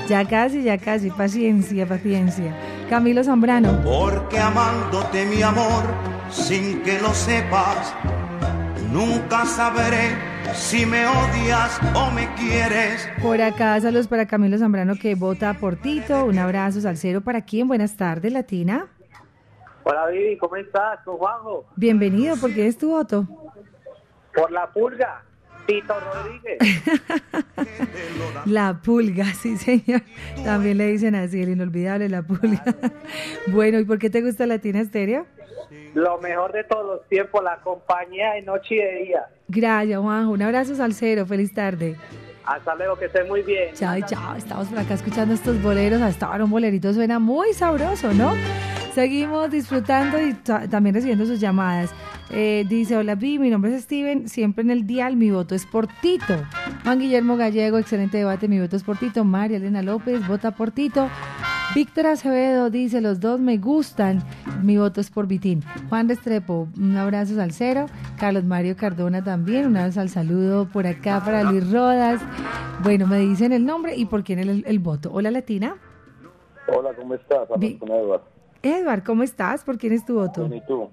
[0.07, 2.53] Ya casi, ya casi, paciencia, paciencia.
[2.89, 3.81] Camilo Zambrano.
[3.83, 5.83] Porque amándote mi amor,
[6.29, 7.93] sin que lo sepas,
[8.91, 13.07] nunca sabré si me odias o me quieres.
[13.21, 16.25] Por acá, saludos para Camilo Zambrano que vota por Tito.
[16.25, 17.67] Un abrazo, Salcero, para quién.
[17.67, 18.87] Buenas tardes, Latina.
[19.83, 20.99] Hola Vivi, ¿cómo estás?
[21.03, 21.65] Con Juanjo.
[21.75, 23.27] Bienvenido, ¿por qué es tu voto?
[24.33, 25.23] Por la pulga,
[25.65, 26.57] Tito Rodríguez.
[28.45, 30.01] La pulga, sí, señor.
[30.43, 32.63] También le dicen así, el inolvidable, la pulga.
[33.47, 35.25] Bueno, ¿y por qué te gusta Latina Estéreo?
[35.93, 39.25] Lo mejor de todos los tiempos, la compañía de noche y de día.
[39.47, 40.31] Gracias, Juanjo.
[40.31, 41.25] Un abrazo, Salcero.
[41.25, 41.95] Feliz tarde.
[42.45, 43.73] Hasta luego, que estés muy bien.
[43.73, 44.35] Chao, chao.
[44.35, 46.01] Estamos por acá escuchando estos boleros.
[46.01, 48.33] Hasta ahora un bolerito suena muy sabroso, ¿no?
[48.93, 51.91] Seguimos disfrutando y ta- también recibiendo sus llamadas.
[52.31, 55.65] Eh, dice, hola Vi, mi nombre es Steven, siempre en el dial, mi voto es
[55.65, 56.35] por Tito.
[56.83, 59.23] Juan Guillermo Gallego, excelente debate, mi voto es por Tito.
[59.23, 61.09] María Elena López, vota por Tito.
[61.75, 64.21] Víctor Acevedo dice, los dos me gustan,
[64.61, 65.63] mi voto es por Vitín.
[65.89, 67.87] Juan Restrepo, un abrazo al cero.
[68.19, 72.21] Carlos Mario Cardona también, un abrazo al saludo por acá para Luis Rodas.
[72.83, 75.09] Bueno, me dicen el nombre y por quién el, el voto.
[75.11, 75.75] Hola Latina.
[76.67, 77.39] Hola, ¿cómo estás?
[77.41, 78.21] Hablas Vi- con Edward.
[78.61, 79.63] Edward, ¿cómo estás?
[79.63, 80.47] ¿Por quién es tu voto?
[80.47, 80.89] Bien, ¿Y tú?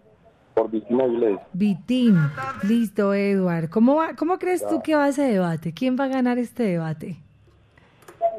[0.55, 1.39] Por Vitina Avilés.
[1.53, 2.17] Vitín.
[2.63, 3.69] Listo, Edward.
[3.69, 5.73] ¿Cómo, va- ¿Cómo crees tú que va ese debate?
[5.75, 7.19] ¿Quién va a ganar este debate?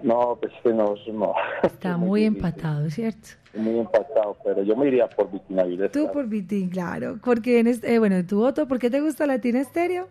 [0.03, 1.33] No, pues no, no.
[1.63, 3.29] Está muy empatado, ¿cierto?
[3.53, 5.91] Muy empatado, pero yo me iría por Vitina Avilés.
[5.91, 7.17] Tú por Vitín, claro.
[7.23, 10.07] Porque en este, eh, bueno, tu voto, ¿por qué te gusta Latina Estéreo?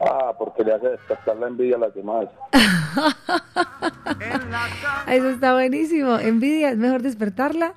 [0.00, 2.26] Ah, porque le hace despertar la envidia a las demás.
[5.08, 6.18] Eso está buenísimo.
[6.18, 7.74] Envidia, es mejor despertarla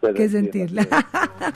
[0.00, 0.86] Pero que sentirla.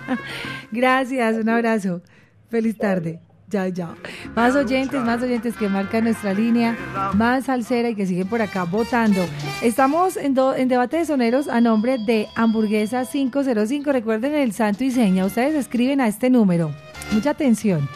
[0.73, 2.03] Gracias, un abrazo.
[2.49, 3.21] Feliz tarde.
[3.53, 3.95] Chao, chao.
[4.35, 6.75] Más oyentes, más oyentes que marcan nuestra línea,
[7.15, 9.21] más salsera y que siguen por acá votando.
[9.61, 13.93] Estamos en, do- en debate de soneros a nombre de Hamburguesa 505.
[13.93, 15.27] Recuerden el santo y seña.
[15.27, 16.71] Ustedes escriben a este número.
[17.13, 17.87] Mucha atención.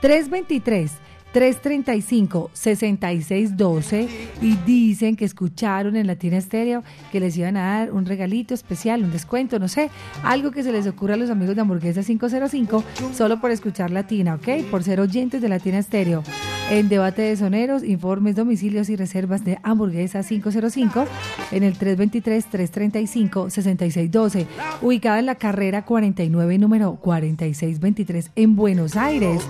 [0.00, 0.90] 323.
[1.32, 4.08] 335-6612
[4.40, 9.04] y dicen que escucharon en Latina Estéreo que les iban a dar un regalito especial,
[9.04, 9.90] un descuento, no sé,
[10.22, 12.84] algo que se les ocurra a los amigos de Hamburguesa 505
[13.14, 14.48] solo por escuchar Latina, ¿ok?
[14.70, 16.22] Por ser oyentes de Latina Estéreo.
[16.72, 21.04] En debate de soneros, informes, domicilios y reservas de Hamburguesa 505
[21.50, 24.46] en el 323-335-6612,
[24.80, 29.46] ubicada en la carrera 49, número 4623 en Buenos Aires.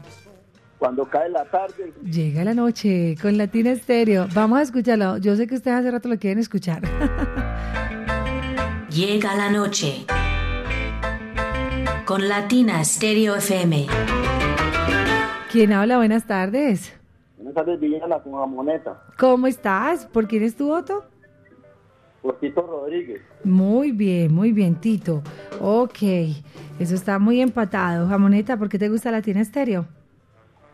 [0.79, 4.27] Cuando cae la tarde, Llega la noche con Latina Estéreo.
[4.35, 5.17] Vamos a escucharlo.
[5.19, 6.83] Yo sé que ustedes hace rato lo quieren escuchar.
[8.91, 10.05] Llega la noche.
[12.05, 13.87] Con Latina Stereo FM.
[15.51, 15.97] ¿Quién habla?
[15.97, 16.93] Buenas tardes.
[17.37, 20.05] buenas tardes, Villana con Jamoneta, ¿Cómo estás?
[20.07, 21.05] ¿Por quién es tu voto?
[22.23, 23.23] por Tito Rodríguez.
[23.45, 25.23] Muy bien, muy bien, Tito.
[25.61, 26.03] Ok,
[26.81, 28.09] eso está muy empatado.
[28.09, 29.87] Jamoneta, ¿por qué te gusta Latina Estéreo?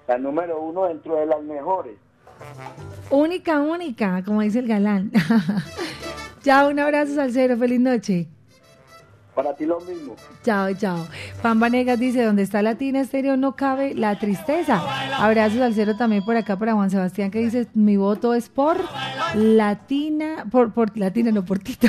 [0.08, 1.96] La número uno dentro de las mejores.
[3.10, 5.12] Única, única, como dice el galán.
[6.42, 8.28] Chao, un abrazo, Salcero, feliz noche.
[9.34, 10.14] Para ti lo mismo.
[10.44, 11.06] Chao, chao.
[11.40, 14.82] Juan Vanegas dice, donde está Latina Estéreo no cabe la tristeza.
[15.18, 18.76] Abrazos al cero también por acá para Juan Sebastián que dice, mi voto es por
[19.34, 21.88] Latina, por, por Latina, no por Tito.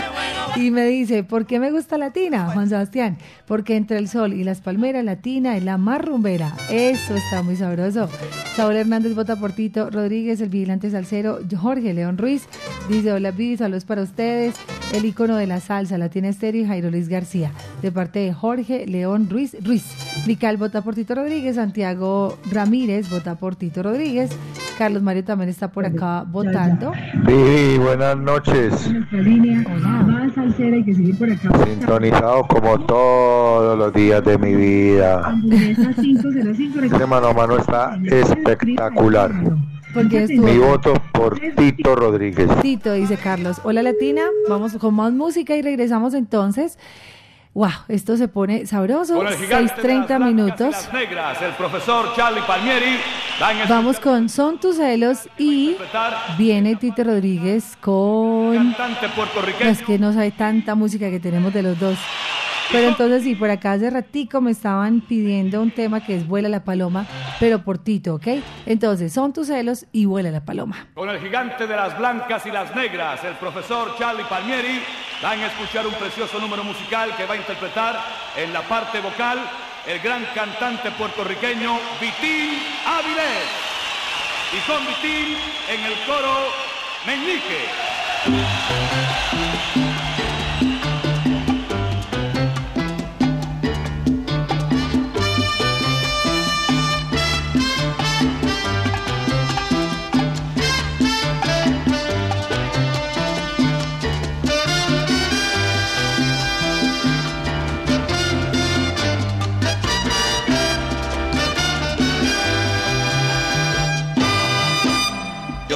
[0.56, 3.16] y me dice, ¿por qué me gusta Latina, Juan Sebastián?
[3.46, 6.52] Porque entre el sol y las palmeras, Latina es la más rumbera.
[6.68, 8.08] Eso está muy sabroso.
[8.56, 12.48] Saúl Hernández vota por Tito Rodríguez, el vigilante salsero, Jorge León Ruiz.
[12.88, 14.56] Dice, hola Vivi, saludos para ustedes.
[14.92, 17.50] El icono de la salsa, Latina Estéreo y Jairo Luis García.
[17.80, 19.86] De parte de Jorge León Ruiz Ruiz.
[20.26, 21.56] Vical vota por Tito Rodríguez.
[21.56, 24.30] Santiago Ramírez vota por Tito Rodríguez.
[24.76, 26.92] Carlos Mario también está por acá votando.
[27.26, 28.90] Vivi, buenas noches.
[29.12, 29.88] Hola.
[30.02, 31.50] Más salsera y que sigue por acá.
[31.64, 35.34] Sintonizado como todos los días de mi vida.
[36.82, 39.32] Este mano a mano está espectacular.
[39.92, 40.94] Porque Mi voto.
[41.12, 42.48] por Tito Rodríguez.
[42.62, 43.60] Tito, dice Carlos.
[43.64, 46.78] Hola Latina, vamos con más música y regresamos entonces.
[47.54, 49.16] Wow, esto se pone sabroso.
[49.16, 50.70] Con el gigante de las 6.30 blancas y minutos.
[50.70, 52.96] las negras, el profesor Charlie Palmieri,
[53.62, 55.76] el Vamos con Son tus celos y
[56.38, 58.54] viene Tito Rodríguez con...
[58.54, 59.68] cantante puertorriqueño.
[59.68, 61.98] Es que no sabe tanta música que tenemos de los dos.
[62.72, 66.48] Pero entonces sí, por acá hace ratico me estaban pidiendo un tema que es Vuela
[66.48, 67.06] la Paloma,
[67.38, 68.26] pero por Tito, ¿ok?
[68.64, 70.86] Entonces, Son tus celos y Vuela la Paloma.
[70.94, 74.80] Con el gigante de las blancas y las negras, el profesor Charlie Palmieri,
[75.20, 78.00] dan a escuchar un precioso número musical que va a interpretar
[78.36, 79.38] en la parte vocal
[79.86, 83.48] el gran cantante puertorriqueño Vitín Avilés.
[84.56, 85.36] Y con Vitín
[85.68, 86.48] en el coro
[87.06, 88.81] Meñique.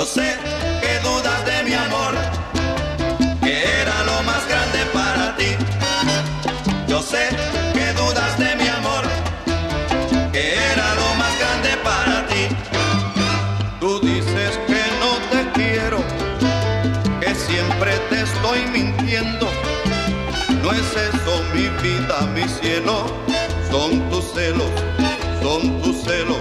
[0.07, 0.37] Yo sé
[0.83, 2.15] que dudas de mi amor,
[3.43, 5.49] que era lo más grande para ti.
[6.87, 7.31] Yo sé
[7.75, 9.03] que dudas de mi amor,
[10.33, 12.47] que era lo más grande para ti.
[13.81, 15.99] Tú dices que no te quiero,
[17.21, 19.49] que siempre te estoy mintiendo.
[20.63, 23.07] No es eso mi vida, mi cielo,
[23.73, 24.71] son tus celos,
[25.43, 26.36] son tus celos.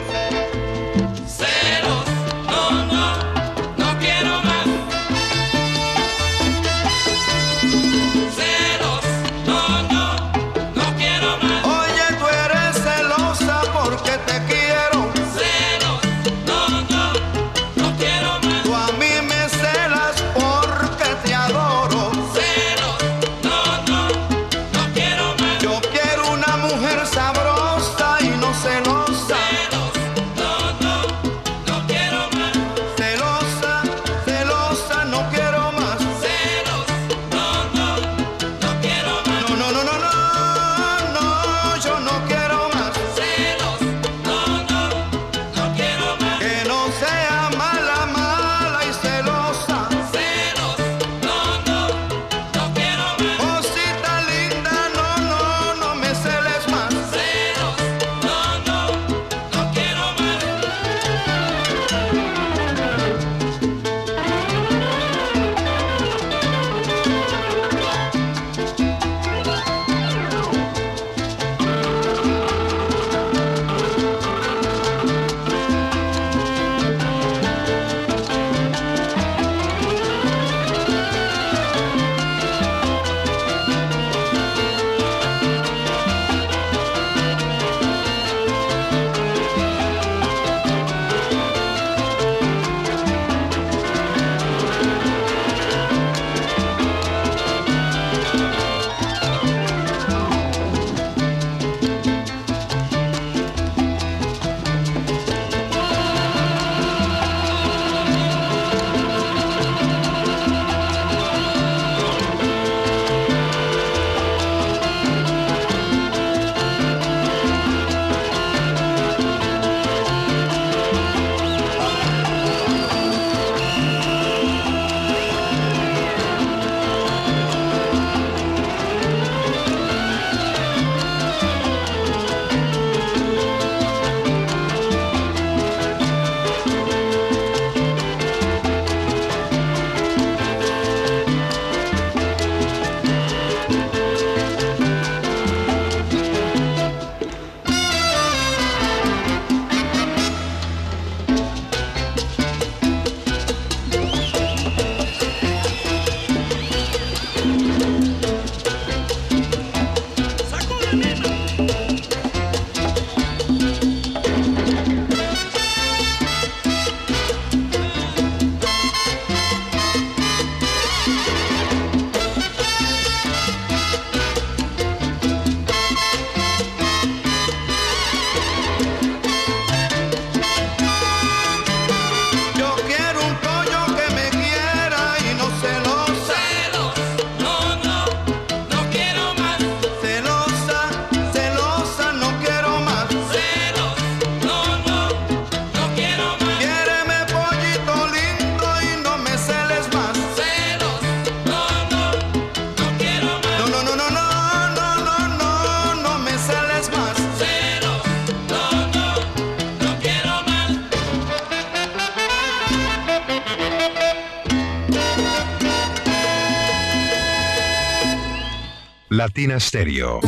[219.26, 220.20] Latina Stereo.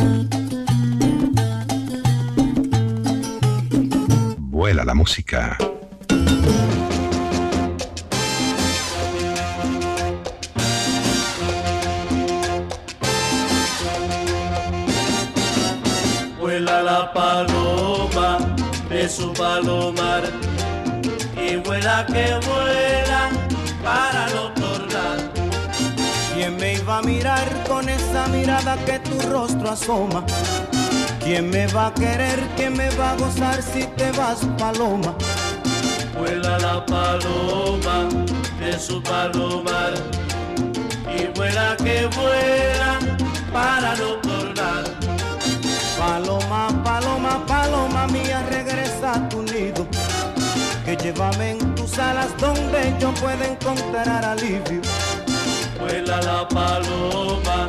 [4.38, 5.56] Vuela la música.
[16.40, 18.38] Vuela la paloma
[18.88, 20.24] de su palomar
[21.36, 23.30] y vuela que vuela
[23.84, 25.18] para no tornar.
[26.34, 27.57] ¿Quién me iba a mirar?
[28.28, 30.24] mirada que tu rostro asoma.
[31.20, 32.40] ¿Quién me va a querer?
[32.56, 35.14] ¿Quién me va a gozar si te vas, paloma?
[36.16, 38.08] Vuela la paloma
[38.58, 39.94] de su palomar
[41.16, 42.98] y vuela que vuela
[43.52, 44.84] para no tornar.
[45.98, 49.86] Paloma, paloma, paloma mía, regresa a tu nido,
[50.84, 54.80] que llévame en tus alas donde yo pueda encontrar alivio.
[55.78, 57.68] Vuela la paloma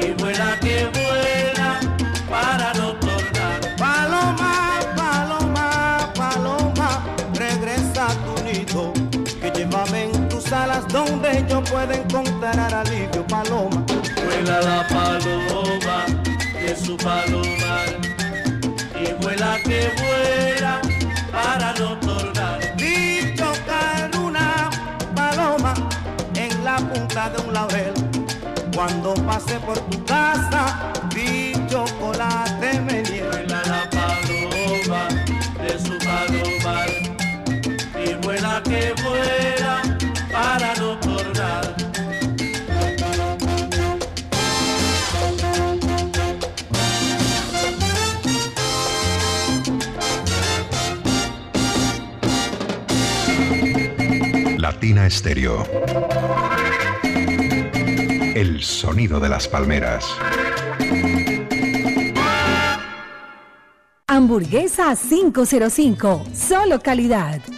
[0.00, 1.80] Y vuela que vuela
[2.28, 3.76] para no tornar.
[3.76, 7.04] Paloma, paloma, paloma,
[7.34, 8.92] regresa a tu nido,
[9.40, 13.84] que llévame en tus alas donde yo pueda encontrar alivio, paloma.
[14.24, 16.06] Vuela la paloma
[16.54, 17.57] de su palomar
[28.88, 35.08] Cuando pasé por tu casa, vi chocolate me Vuela la paloma
[35.62, 36.88] de su palomar
[38.02, 39.82] y vuela que vuela
[40.32, 41.76] para no tornar.
[54.56, 55.66] Latina Estéreo.
[58.62, 60.04] Sonido de las palmeras.
[64.06, 67.40] Hamburguesa 505, solo calidad.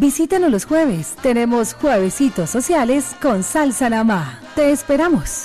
[0.00, 1.14] Visítanos los jueves.
[1.22, 4.40] Tenemos juevesitos sociales con salsa Namá.
[4.54, 5.44] Te esperamos.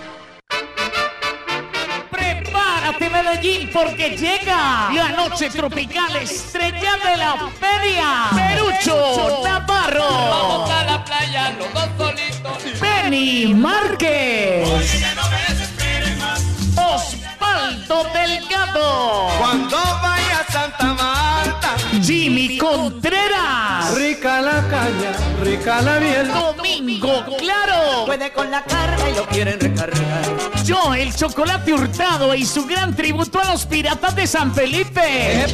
[3.73, 8.29] Porque llega la noche tropical estrella de la feria.
[8.35, 10.09] Perucho Navarro.
[10.09, 12.81] Vamos a la playa, los dos solitos.
[12.81, 14.67] Benny Márquez.
[16.75, 19.27] Osvaldo Delgado.
[19.39, 21.75] Cuando vaya a Santa Marta.
[22.01, 23.80] Jimmy Contreras.
[24.01, 25.11] Rica la caña,
[25.43, 26.27] rica la miel.
[26.27, 28.05] Domingo Claro.
[28.07, 30.23] Puede con la carga y lo quieren recargar.
[30.65, 35.45] Yo, el chocolate hurtado y su gran tributo a los piratas de San Felipe.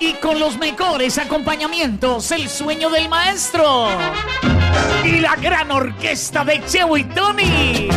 [0.00, 3.88] Y con los mejores acompañamientos, el sueño del maestro.
[5.04, 7.88] Y la gran orquesta de Cheo y Tony.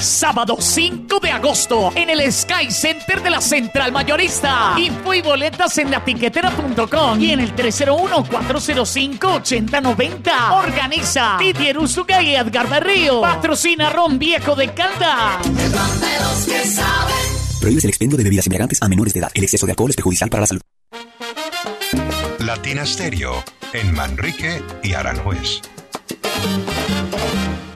[0.00, 4.74] Sábado 5 de agosto en el Sky Center de la Central Mayorista.
[4.78, 10.52] Info y boletas en latiquetera.com y en el 301-405-8090.
[10.52, 13.20] Organiza Didier Usuga y Edgar Berrío.
[13.20, 15.46] Patrocina Ron Viejo de Caldas.
[17.60, 19.30] Prohíbes el expendio de bebidas embriagantes a menores de edad.
[19.34, 20.62] El exceso de alcohol es perjudicial para la salud.
[22.38, 25.60] Latina Stereo en Manrique y Aranjuez.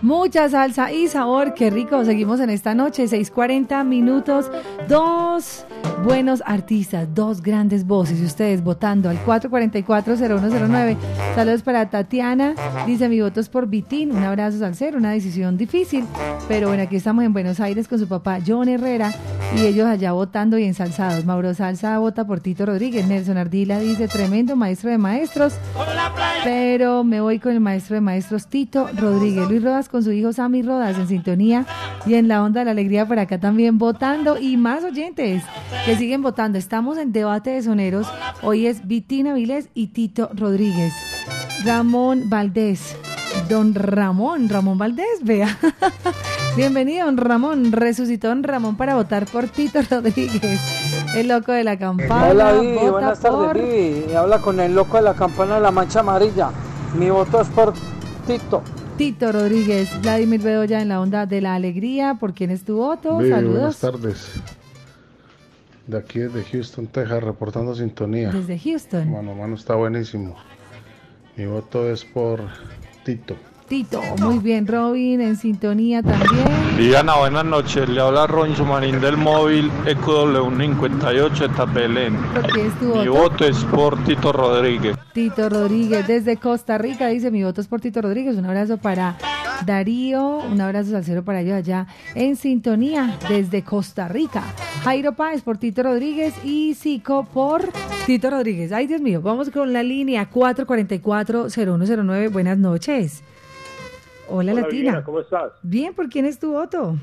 [0.05, 2.05] Mucha salsa y sabor, qué rico.
[2.05, 4.51] Seguimos en esta noche, 6:40 minutos.
[4.87, 5.65] Dos
[6.05, 8.21] buenos artistas, dos grandes voces.
[8.21, 10.99] Y ustedes votando al 444-0109.
[11.35, 12.55] Saludos para Tatiana.
[12.87, 14.13] Dice: Mi voto es por Vitín.
[14.13, 14.99] Un abrazo, Salcero.
[14.99, 16.05] Una decisión difícil.
[16.49, 19.11] Pero bueno, aquí estamos en Buenos Aires con su papá John Herrera.
[19.57, 21.25] Y ellos allá votando y ensalzados.
[21.25, 23.07] Mauro Salsa vota por Tito Rodríguez.
[23.07, 25.55] Nelson Ardila dice: Tremendo maestro de maestros.
[26.43, 29.49] Pero me voy con el maestro de maestros Tito Rodríguez.
[29.49, 31.67] Luis Rodas con su hijo Sammy Rodas en sintonía
[32.05, 35.45] y en la onda de la alegría por acá también votando y más oyentes
[35.87, 36.59] que siguen votando.
[36.59, 38.09] Estamos en debate de soneros.
[38.43, 40.93] Hoy es Vitina Vilés y Tito Rodríguez.
[41.65, 42.97] Ramón Valdés.
[43.49, 45.59] Don Ramón, Ramón Valdés, vea.
[46.57, 47.73] Bienvenido, don Ramón.
[47.73, 50.61] Resucitó don Ramón para votar por Tito Rodríguez.
[51.17, 52.29] El loco de la campana.
[52.31, 52.77] Hola, Vivi.
[52.91, 53.65] Buenas por- tardes,
[54.05, 54.15] Vivi.
[54.15, 56.51] Habla con el loco de la campana de la mancha amarilla.
[56.99, 57.75] Mi voto es por
[58.27, 58.63] Tito.
[58.97, 62.15] Tito Rodríguez, Vladimir Bedoya en la onda de la alegría.
[62.21, 63.19] ¿Por quién es tu voto?
[63.19, 63.57] Vivi, Saludos.
[63.57, 64.33] Buenas tardes.
[65.89, 68.31] de aquí desde Houston, Texas, reportando sintonía.
[68.31, 69.11] Desde Houston.
[69.11, 70.37] Mano, mano, está buenísimo.
[71.37, 72.41] Mi voto es por
[73.05, 73.35] Tito.
[73.69, 76.45] Tito, muy bien, Robin, en sintonía también.
[76.77, 77.89] Diana, buenas noches.
[77.89, 82.15] Le habla Roncho Marín del móvil EQW58 de Tapelén.
[82.35, 83.23] ¿Por qué es tu Mi voto?
[83.31, 84.97] voto es por Tito Rodríguez.
[85.15, 88.37] Tito Rodríguez desde Costa Rica dice mi voto es por Tito Rodríguez.
[88.37, 89.17] Un abrazo para
[89.65, 94.43] Darío, un abrazo salcero para ellos allá en sintonía desde Costa Rica.
[94.83, 97.63] Jairo Páez por Tito Rodríguez y Zico por
[98.05, 98.73] Tito Rodríguez.
[98.73, 102.31] Ay, Dios mío, vamos con la línea 444-0109.
[102.31, 103.23] Buenas noches.
[104.29, 104.71] Hola, Hola, Latina.
[104.71, 105.53] Viviana, ¿cómo estás?
[105.63, 106.97] Bien, ¿por quién es tu voto?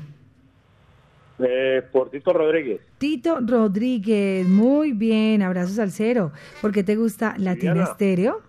[1.38, 2.80] Eh, por Tito Rodríguez.
[2.98, 6.32] Tito Rodríguez, muy bien, abrazo salsero.
[6.60, 7.90] ¿Por qué te gusta Latina Viviana.
[7.90, 8.40] Estéreo?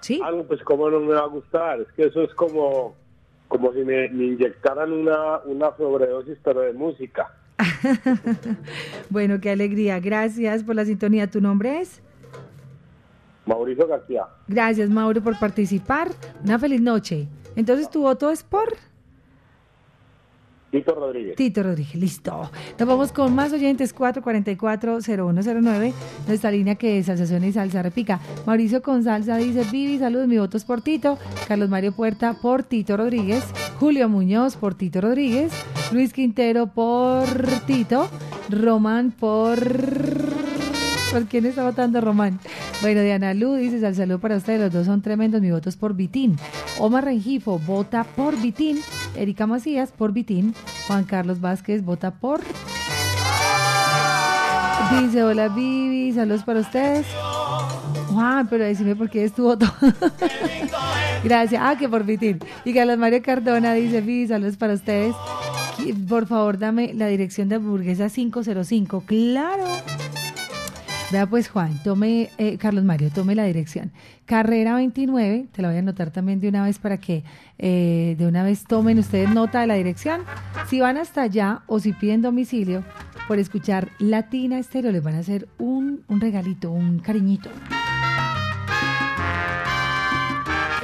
[0.00, 0.20] Sí.
[0.24, 1.80] Algo, pues, ¿cómo no me va a gustar?
[1.80, 2.94] Es que eso es como,
[3.48, 7.32] como si me, me inyectaran una, una sobredosis, pero de música.
[9.10, 10.00] Bueno, qué alegría.
[10.00, 11.30] Gracias por la sintonía.
[11.30, 12.02] ¿Tu nombre es?
[13.46, 14.24] Mauricio García.
[14.48, 16.08] Gracias, Mauro, por participar.
[16.42, 17.28] Una feliz noche.
[17.56, 18.76] Entonces, tu voto es por
[20.70, 21.36] Tito Rodríguez.
[21.36, 21.94] Tito Rodríguez.
[21.94, 22.50] Listo.
[22.78, 23.94] Nos vamos con más oyentes.
[23.94, 25.92] 444-0109.
[26.26, 28.20] Nuestra línea que es Salsación y Salsa Repica.
[28.46, 30.28] Mauricio con salsa dice: Vivi, saludos.
[30.28, 31.18] Mi voto es por Tito.
[31.48, 33.44] Carlos Mario Puerta por Tito Rodríguez.
[33.78, 35.52] Julio Muñoz por Tito Rodríguez.
[35.92, 37.26] Luis Quintero por
[37.66, 38.08] Tito.
[38.50, 40.45] Román por.
[41.16, 42.38] ¿Por quién está votando Román?
[42.82, 45.76] Bueno, Diana Lu dice, al saludo para ustedes, los dos son tremendos, mi voto es
[45.78, 46.36] por Vitín.
[46.78, 48.82] Omar Rengifo vota por Vitín,
[49.16, 50.54] Erika Macías por Vitín,
[50.86, 52.42] Juan Carlos Vázquez vota por...
[55.00, 57.06] Dice, hola Vivi, saludos para ustedes.
[58.12, 59.64] Juan, pero decime por qué es tu voto.
[61.24, 61.62] Gracias.
[61.64, 62.40] Ah, que por Vitín.
[62.66, 65.14] Y Carlos Mario Cardona dice, Vivi, saludos para ustedes.
[66.10, 69.04] Por favor, dame la dirección de hamburguesa 505.
[69.06, 69.64] Claro.
[71.24, 73.90] Pues Juan, tome, eh, Carlos Mario, tome la dirección.
[74.26, 77.24] Carrera 29, te la voy a anotar también de una vez para que
[77.58, 80.20] eh, de una vez tomen ustedes nota de la dirección.
[80.68, 82.84] Si van hasta allá o si piden domicilio,
[83.28, 87.48] por escuchar Latina Estéreo les van a hacer un, un regalito, un cariñito.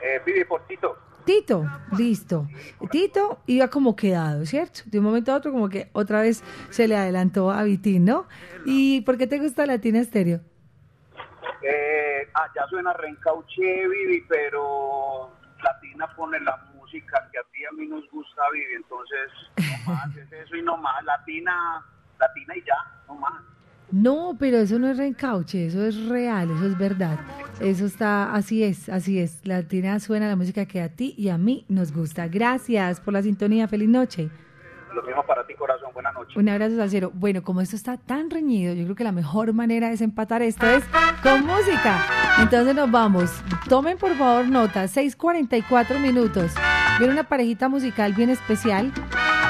[0.03, 0.99] Eh, Vivi, por Tito.
[1.25, 1.65] Tito,
[1.97, 2.49] listo.
[2.91, 4.81] Tito iba como quedado, ¿cierto?
[4.87, 8.27] De un momento a otro como que otra vez se le adelantó a Vitín, ¿no?
[8.67, 10.41] ¿Y por qué te gusta Latina Estéreo?
[11.63, 15.31] Eh, allá suena reencauché Vivi, pero
[15.63, 19.31] Latina pone la música que a ti a mí nos gusta Vivi, entonces
[19.87, 21.83] no más, es eso y no más, Latina,
[22.19, 23.54] Latina y ya, no más.
[23.91, 27.19] No, pero eso no es reencauche, eso es real, eso es verdad.
[27.61, 29.47] Eso está, así es, así es.
[29.47, 32.27] Latina suena la música que a ti y a mí nos gusta.
[32.29, 34.31] Gracias por la sintonía, feliz noche.
[34.95, 36.37] Lo mismo para ti corazón, buenas noches.
[36.37, 37.11] Un abrazo al cielo.
[37.15, 40.67] Bueno, como esto está tan reñido, yo creo que la mejor manera de desempatar esto
[40.67, 40.85] es
[41.23, 42.05] con música.
[42.41, 43.31] Entonces nos vamos.
[43.69, 46.53] Tomen por favor nota, 6.44 minutos.
[46.99, 48.93] Viene una parejita musical bien especial.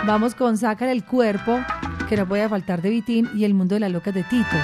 [0.07, 1.61] Vamos con Sacar el Cuerpo,
[2.09, 4.57] que no puede faltar de Vitín, y El Mundo de las Locas de Tito.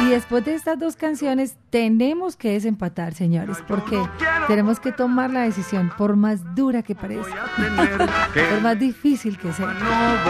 [0.00, 4.00] Y después de estas dos canciones tenemos que desempatar, señores, porque
[4.46, 7.46] tenemos que tomar la decisión, por más dura que parezca,
[8.50, 9.74] por más difícil que sea.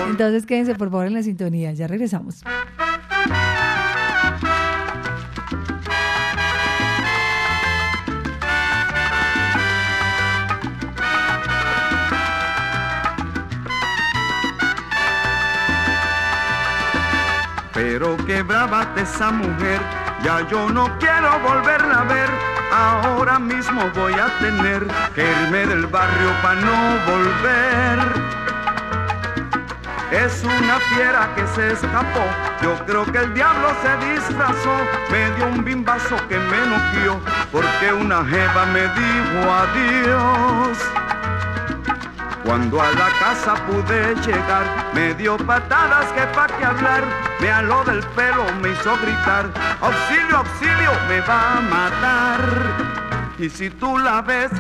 [0.09, 2.43] Entonces quédense por favor en la sintonía, ya regresamos.
[17.81, 19.81] Pero qué de esa mujer,
[20.25, 22.29] ya yo no quiero volverla a ver.
[22.73, 24.85] Ahora mismo voy a tener
[25.15, 26.77] que irme del barrio para no
[27.07, 27.99] volver.
[30.11, 32.25] Es una fiera que se escapó,
[32.63, 34.77] yo creo que el diablo se disfrazó,
[35.13, 37.21] me dio un bimbazo que me noqueó,
[37.53, 41.18] porque una jeva me dijo adiós.
[42.49, 44.65] Cuando a la casa pude llegar,
[44.95, 47.05] me dio patadas que pa' que hablar,
[47.41, 49.51] me aló del pelo, me hizo gritar,
[49.83, 52.41] auxilio, auxilio, me va a matar.
[53.39, 54.51] Y si tú la ves,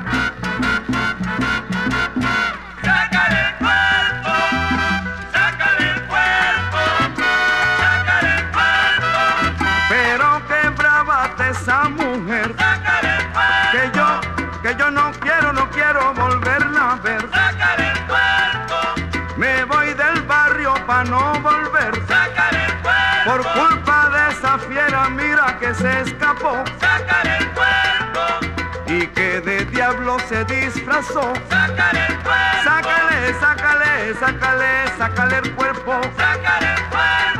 [2.83, 4.35] Sácale el cuerpo,
[5.33, 6.81] sácale el cuerpo,
[7.81, 13.73] sácale el cuerpo, pero qué brava de esa mujer, sácale el cuerpo.
[13.73, 14.21] que yo,
[14.61, 16.13] que yo no quiero, no quiero
[21.05, 21.95] no volver.
[22.07, 23.25] Sácale el cuerpo.
[23.25, 26.65] Por culpa de esa fiera, mira que se escapó.
[26.81, 28.47] Sácale el cuerpo.
[28.87, 31.33] Y que de diablo se disfrazó.
[31.51, 32.65] Sácale el cuerpo.
[32.65, 36.01] Sácale, sácale, sácale, sácale el cuerpo.
[36.17, 37.38] Sácale el cuerpo.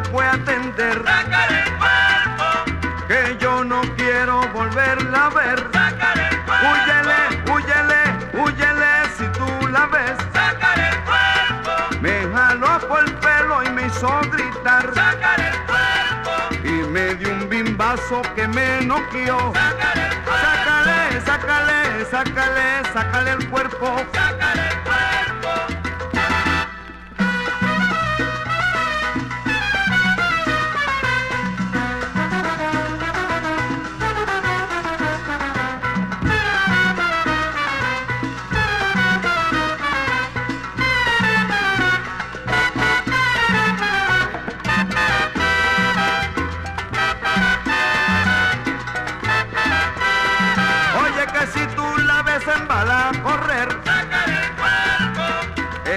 [0.00, 1.02] No se puede atender.
[1.04, 3.06] Sácale el cuerpo.
[3.08, 5.68] Que yo no quiero volverla a ver.
[5.72, 6.66] Sácale el cuerpo.
[6.70, 10.16] Huyele, huyele, huyele si tú la ves.
[10.32, 12.00] Sácale el cuerpo.
[12.00, 14.90] Me jaló por el pelo y me hizo gritar.
[14.94, 16.66] Sácale el cuerpo.
[16.68, 19.52] Y me dio un bimbazo que me noqueó.
[19.54, 20.40] Sácale el cuerpo.
[20.42, 23.96] Sácale, sácale, sácale, sácale el cuerpo.
[24.12, 24.99] Sácale el cuerpo.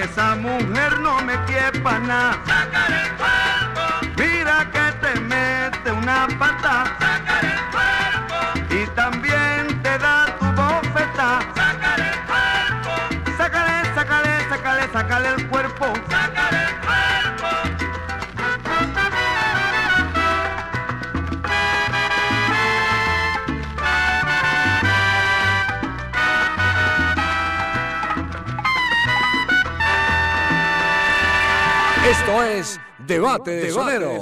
[0.04, 2.38] Esa mujer no me quiere pa' nada.
[2.46, 3.82] Sácale el cuerpo.
[4.18, 7.03] Mira que te mete una pata
[32.34, 34.18] Esto es Debate de Sonero.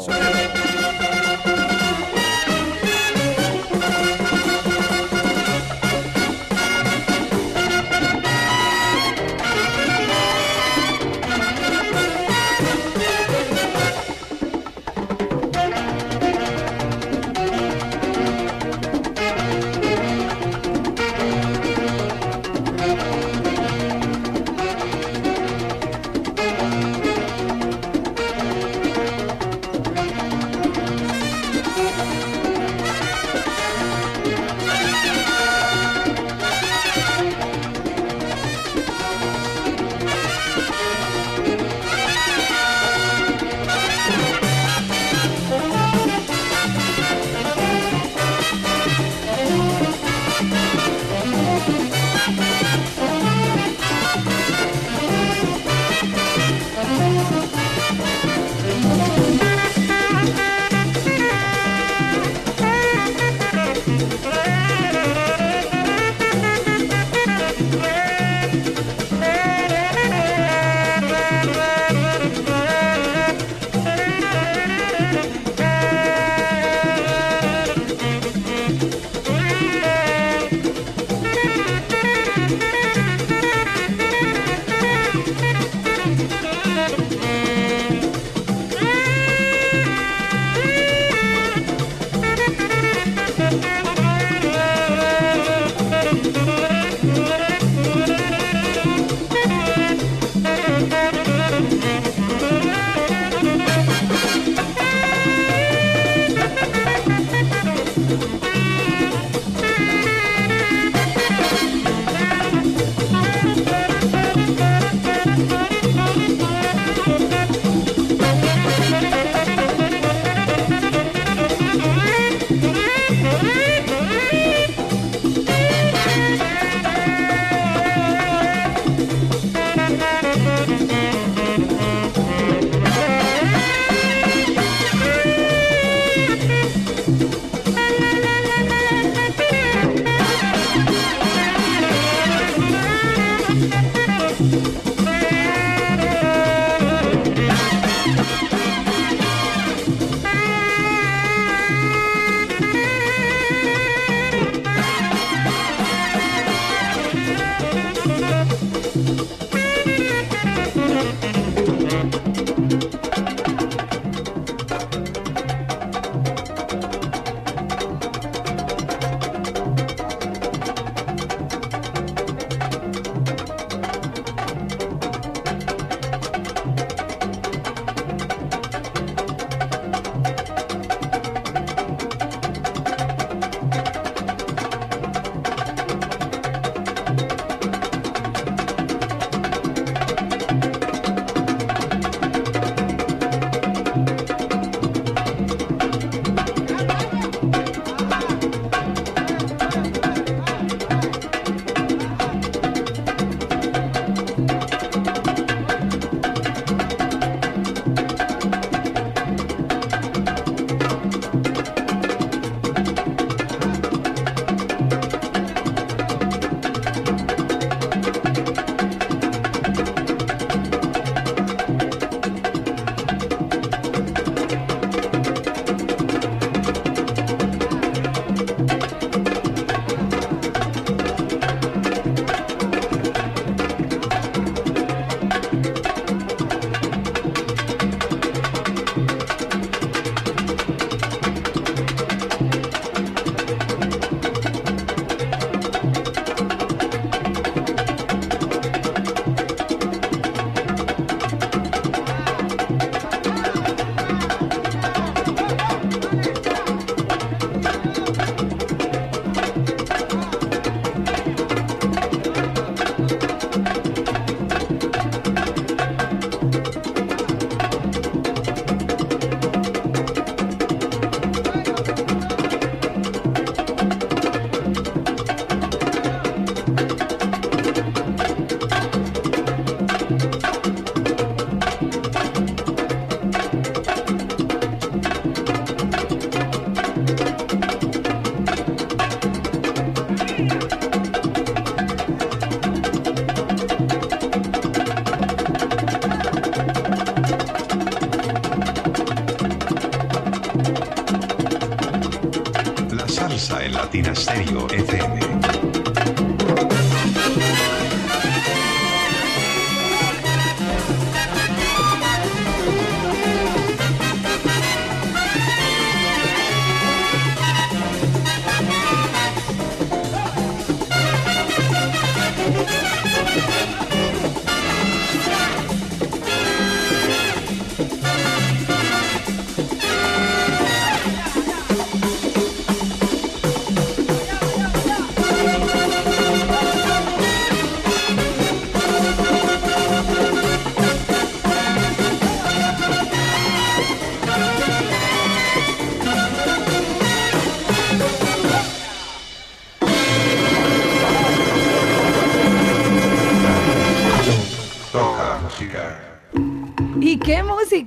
[304.29, 305.12] En Latina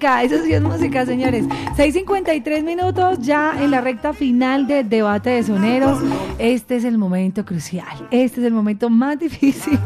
[0.05, 0.23] música?
[0.23, 1.45] Eso sí es música, señores.
[1.77, 5.99] 6.53 minutos ya en la recta final del debate de soneros.
[6.37, 8.07] Este es el momento crucial.
[8.11, 9.79] Este es el momento más difícil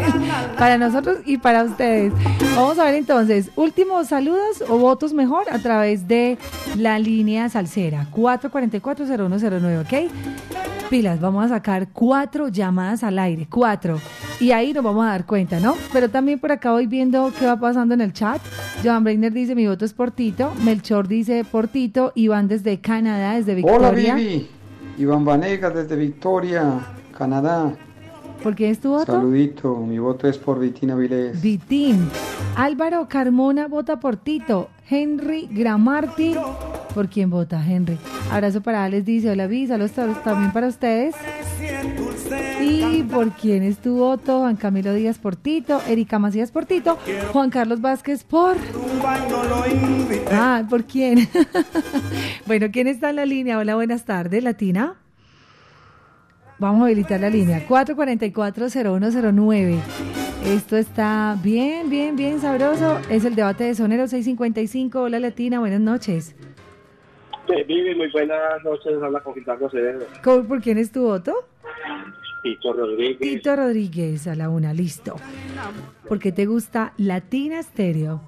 [0.58, 2.14] para nosotros y para ustedes.
[2.56, 6.38] Vamos a ver entonces, últimos saludos o votos mejor a través de
[6.78, 10.12] la línea salsera 444-0109, ¿ok?
[10.90, 14.00] Pilas, vamos a sacar cuatro llamadas al aire, cuatro.
[14.40, 15.76] Y ahí nos vamos a dar cuenta, ¿no?
[15.94, 18.42] Pero también por acá voy viendo qué va pasando en el chat.
[18.84, 20.52] Joan Breiner dice, mi voto es por Tito.
[20.64, 22.12] Melchor dice, por Tito.
[22.16, 23.78] Iván desde Canadá, desde Victoria.
[23.90, 24.48] Hola Vivi,
[24.98, 26.80] Iván Vanegas desde Victoria,
[27.18, 27.74] Canadá.
[28.42, 29.12] ¿Por quién es tu voto?
[29.12, 31.42] Saludito, mi voto es por Vitina Vilés.
[31.42, 32.08] Vitín.
[32.56, 34.70] Álvaro Carmona vota por Tito.
[34.90, 36.36] Henry Gramarti.
[36.96, 37.98] ¿Por quién vota, Henry?
[38.32, 41.16] Abrazo para Alex, dice, hola Vi, saludos ta- también para ustedes.
[42.70, 44.40] ¿Y por quién es tu voto?
[44.40, 46.98] Juan Camilo Díaz por Tito, Erika Macías por Tito,
[47.32, 48.56] Juan Carlos Vázquez por...
[50.32, 51.28] Ah, ¿por quién?
[52.46, 53.58] bueno, ¿quién está en la línea?
[53.58, 54.96] Hola, buenas tardes, Latina.
[56.60, 59.78] Vamos a habilitar la línea 444-0109.
[60.46, 63.00] Esto está bien, bien, bien sabroso.
[63.10, 65.02] Es el debate de Sonero 655.
[65.02, 66.36] Hola Latina, buenas noches.
[67.68, 69.02] Vivi, muy buenas noches.
[69.02, 69.70] Habla con Gildardo.
[70.24, 71.34] ¿Cómo- ¿Por quién es tu voto?
[72.44, 73.20] Tito Rodríguez.
[73.20, 75.16] Tito Rodríguez a la una, listo.
[76.08, 78.22] ¿Por qué te gusta Latina Stereo?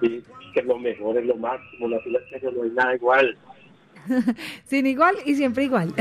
[0.00, 0.22] Sí,
[0.54, 1.88] que es lo mejor, es lo máximo.
[1.88, 3.36] La fila serio no hay nada igual.
[4.66, 5.92] Sin igual y siempre igual.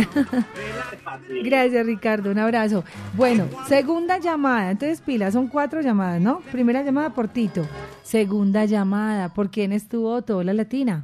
[1.43, 2.31] Gracias, Ricardo.
[2.31, 2.83] Un abrazo.
[3.15, 4.71] Bueno, segunda llamada.
[4.71, 6.39] Entonces, pila, son cuatro llamadas, ¿no?
[6.51, 7.65] Primera llamada por Tito.
[8.03, 9.33] Segunda llamada.
[9.33, 10.37] ¿Por quién es tu voto?
[10.37, 11.03] Hola, Latina.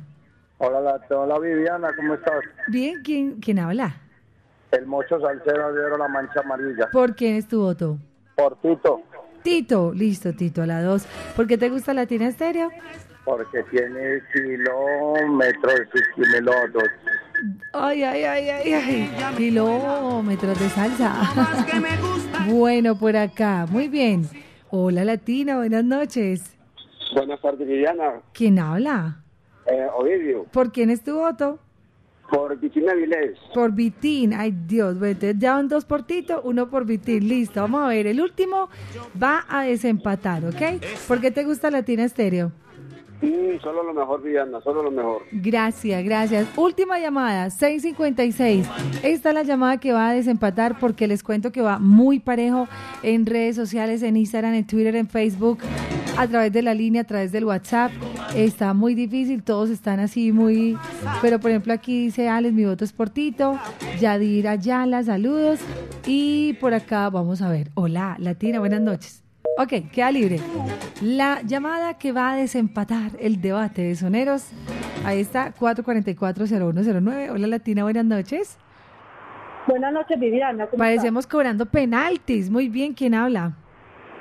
[0.59, 2.33] Hola, la- hola Viviana, ¿cómo estás?
[2.69, 3.95] Bien, ¿quién, quién habla?
[4.71, 6.89] El mocho salsero de la mancha amarilla.
[6.91, 7.97] ¿Por quién es tu voto?
[8.35, 9.01] Por Tito,
[9.43, 9.93] Tito.
[9.93, 11.05] Listo, Tito, a la dos.
[11.35, 12.69] ¿Por qué te gusta Latina Stereo?
[13.27, 16.89] porque tiene kilómetros y kilómetros.
[17.73, 19.35] Ay, ay, ay, ay, ay.
[19.35, 21.13] Kilómetros de salsa.
[22.47, 23.65] bueno, por acá.
[23.69, 24.29] Muy bien.
[24.69, 25.57] Hola, Latina.
[25.57, 26.55] Buenas noches.
[27.13, 28.21] Buenas tardes, Viviana.
[28.33, 29.21] ¿Quién habla?
[29.65, 31.59] Eh, Ovidio, ¿Por quién es tu voto?
[32.29, 33.37] Por Vitina Vilés.
[33.53, 34.33] Por Vitín.
[34.33, 34.95] Ay, Dios.
[34.95, 37.27] Entonces ya van dos por Tito, uno por Vitín.
[37.27, 38.07] Listo, vamos a ver.
[38.07, 38.69] El último
[39.21, 40.83] va a desempatar, ¿ok?
[41.07, 42.51] ¿Por qué te gusta Latina Estéreo?
[43.21, 45.23] Mm, solo lo mejor, Viviana, solo lo mejor.
[45.31, 46.47] Gracias, gracias.
[46.55, 48.67] Última llamada, 656.
[49.03, 52.67] Esta es la llamada que va a desempatar porque les cuento que va muy parejo
[53.01, 55.59] en redes sociales, en Instagram, en Twitter, en Facebook,
[56.17, 57.91] a través de la línea, a través del WhatsApp.
[58.35, 60.77] Está muy difícil, todos están así muy...
[61.21, 63.57] Pero por ejemplo aquí dice Alex, mi voto es por Tito.
[63.99, 65.59] Yadir Ayala, saludos.
[66.05, 67.69] Y por acá vamos a ver.
[67.73, 69.26] Hola, Latina, buenas noches.
[69.59, 70.39] Ok, queda libre.
[71.01, 74.51] La llamada que va a desempatar el debate de soneros.
[75.03, 77.31] Ahí está, 444-0109.
[77.31, 78.59] Hola Latina, buenas noches.
[79.65, 80.67] Buenas noches, Viviana.
[80.67, 82.51] ¿cómo Parecemos cobrando penaltis.
[82.51, 83.53] Muy bien, ¿quién habla?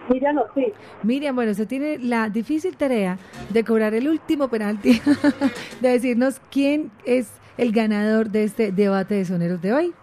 [0.08, 0.72] Miriam Ortiz.
[1.02, 3.18] Miriam, bueno, usted tiene la difícil tarea
[3.50, 5.02] de cobrar el último penalti,
[5.82, 9.94] de decirnos quién es el ganador de este debate de soneros de hoy.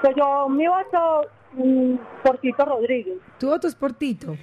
[0.00, 3.18] Pues yo, mi voto mm, por Tito Rodríguez.
[3.38, 4.36] Tu voto es por Tito.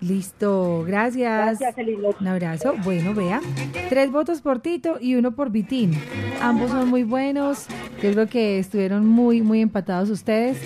[0.00, 0.84] Listo.
[0.86, 1.58] Gracias.
[1.58, 1.74] Gracias.
[2.20, 2.74] Un abrazo.
[2.84, 3.40] Bueno, vea.
[3.88, 5.92] Tres votos por Tito y uno por Vitín.
[6.40, 7.66] Ambos son muy buenos.
[8.00, 10.58] Yo creo que estuvieron muy, muy empatados ustedes.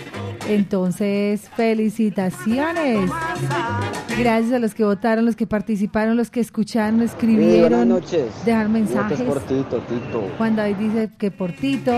[0.48, 3.10] Entonces, felicitaciones.
[4.18, 7.70] Gracias a los que votaron, los que participaron, los que escucharon, escribieron.
[7.70, 8.44] buenas noches.
[8.44, 9.22] Dejar mensajes.
[9.22, 10.28] por Tito, Tito.
[10.36, 11.92] Juan David dice que por Tito.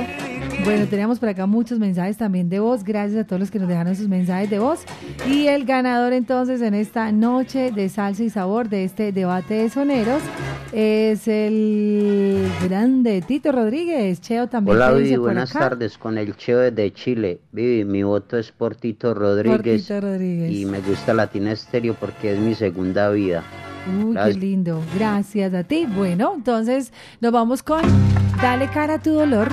[0.62, 2.84] Bueno, teníamos por acá muchos mensajes también de voz.
[2.84, 4.84] Gracias a todos los que nos dejaron sus mensajes de voz.
[5.26, 9.70] Y el ganador entonces en esta noche de salsa y sabor de este debate de
[9.70, 10.20] soneros
[10.74, 14.20] es el grande Tito Rodríguez.
[14.20, 14.76] Cheo también.
[14.76, 15.70] Hola ¿qué Vivi, por buenas acá?
[15.70, 17.40] tardes con el Cheo desde Chile.
[17.50, 20.52] Vivi, mi voto es por Tito Rodríguez, Tito Rodríguez.
[20.52, 23.42] y me gusta Latina Estéreo porque es mi segunda vida.
[23.86, 24.34] Uy, Gracias.
[24.34, 24.82] qué lindo.
[24.94, 25.86] Gracias a ti.
[25.86, 27.82] Bueno, entonces nos vamos con
[28.40, 29.48] Dale cara a tu dolor,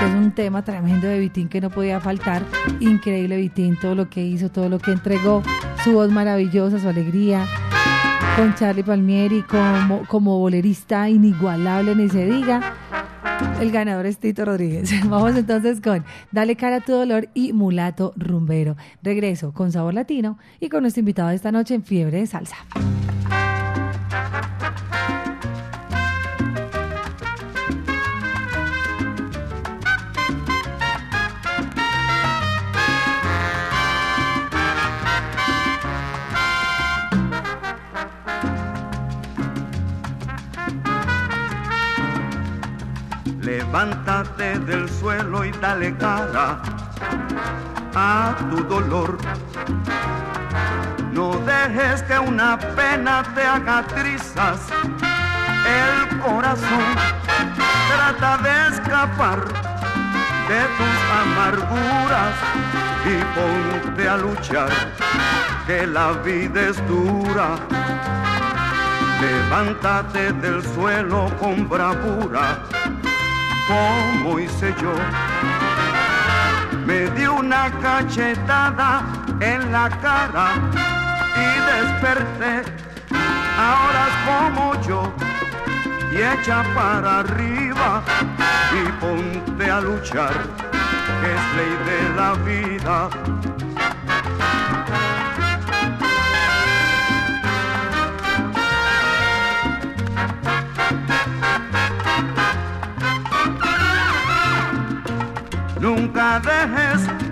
[0.00, 2.42] que es un tema tremendo de Vitín que no podía faltar.
[2.80, 5.42] Increíble Vitín, todo lo que hizo, todo lo que entregó,
[5.84, 7.46] su voz maravillosa, su alegría.
[8.36, 12.74] Con Charlie Palmieri como, como bolerista inigualable, ni se diga.
[13.60, 14.90] El ganador es Tito Rodríguez.
[15.08, 18.76] Vamos entonces con Dale cara a tu dolor y Mulato Rumbero.
[19.02, 22.56] Regreso con Sabor Latino y con nuestro invitado de esta noche en Fiebre de Salsa.
[43.74, 46.62] Levántate del suelo y dale cara
[47.96, 49.18] a tu dolor.
[51.10, 54.60] No dejes que una pena te haga trizas
[55.66, 56.86] el corazón.
[57.88, 62.36] Trata de escapar de tus amarguras
[63.04, 64.70] y ponte a luchar,
[65.66, 67.56] que la vida es dura.
[69.20, 72.58] Levántate del suelo con bravura,
[73.66, 74.94] como hice yo.
[76.86, 79.02] Me di una cachetada
[79.40, 80.48] en la cara
[81.36, 82.70] y desperté.
[83.58, 85.12] Ahora es como yo
[86.12, 88.02] y echa para arriba
[88.72, 90.32] y ponte a luchar,
[91.22, 93.43] es ley de la vida.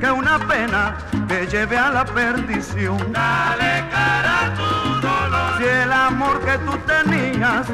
[0.02, 0.96] Que una pena
[1.28, 2.98] te lleve a la perdición.
[3.12, 5.58] Dale cara a tu dolor.
[5.58, 7.68] Si el amor que tú tenías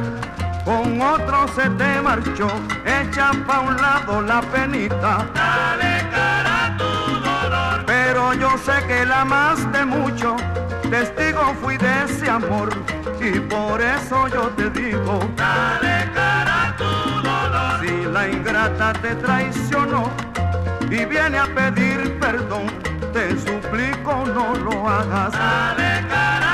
[0.62, 2.50] con otro se te marchó,
[2.84, 5.26] echa pa' un lado la penita.
[5.32, 6.92] Dale cara a tu
[7.30, 7.86] dolor.
[7.86, 10.36] Pero yo sé que la amaste mucho,
[10.90, 12.68] testigo fui de ese amor.
[13.22, 16.92] Y por eso yo te digo, dale cara a tu
[17.22, 17.80] dolor.
[17.80, 20.10] Si la ingrata te traicionó,
[20.90, 22.66] y viene a pedir perdón,
[23.12, 26.48] te suplico no lo hagas.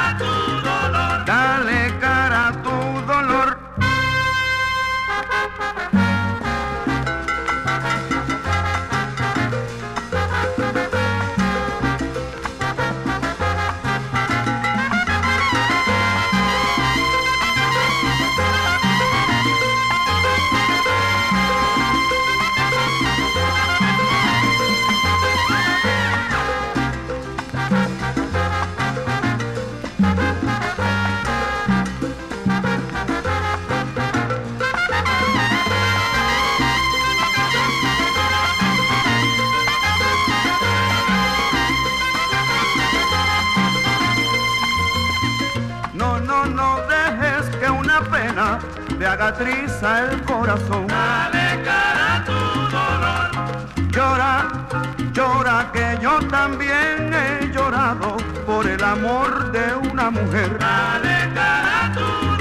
[49.17, 50.87] Te haga triza el corazón.
[50.87, 52.33] Dale cara a tu
[52.75, 53.91] dolor.
[53.91, 54.33] Llora,
[55.13, 58.17] llora que yo también he llorado
[58.47, 60.59] por el amor de una mujer.
[60.59, 62.34] Dale cara a tu dolor.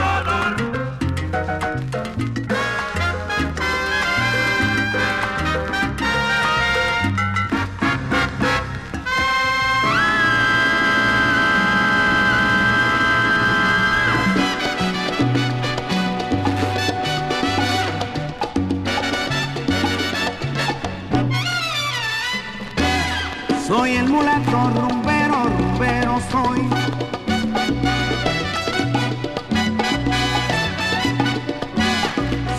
[24.54, 26.70] Rumbero, rumbero soy.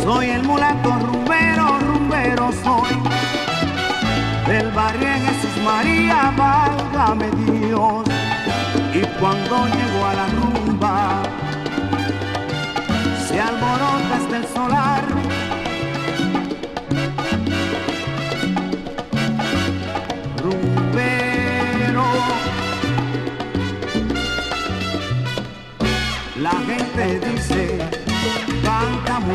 [0.02, 2.94] Soy el mulato rumbero, rumbero soy.
[4.46, 8.04] Del barrio en Jesús María, válgame Dios.
[8.92, 11.22] Y cuando llego a la rumba,
[13.26, 14.93] se alborota hasta el solar.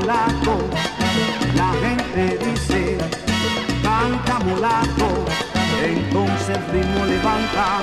[0.09, 2.97] la gente dice,
[3.83, 5.25] canta mulato,
[5.83, 7.81] entonces el ritmo levanta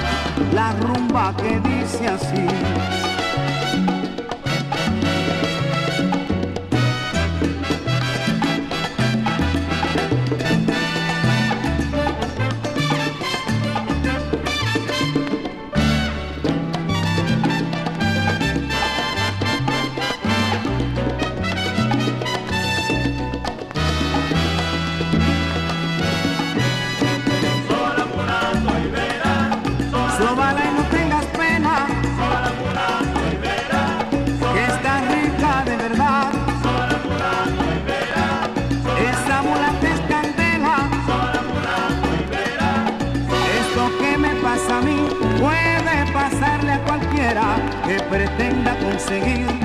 [0.53, 3.16] la rumba que dice así.
[49.07, 49.56] singing.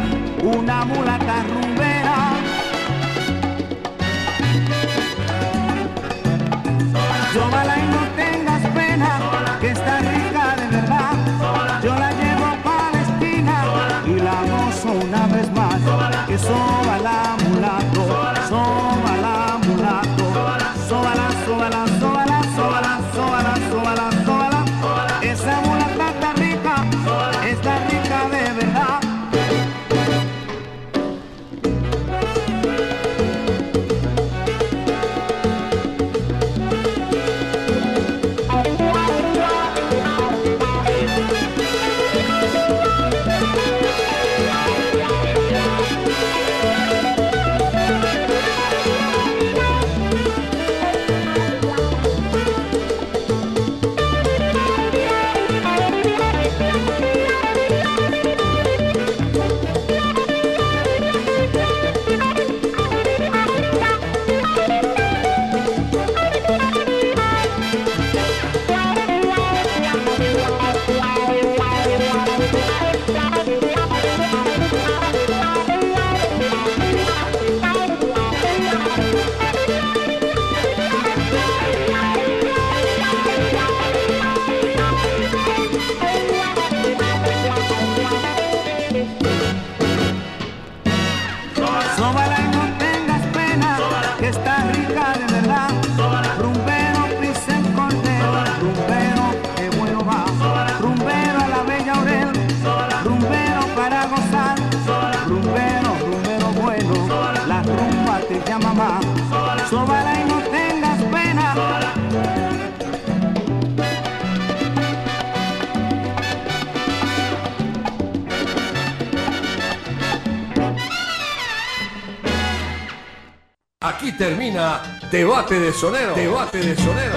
[124.02, 126.15] Aquí termina Debate de Sonero.
[126.15, 127.14] Debate de Sonero.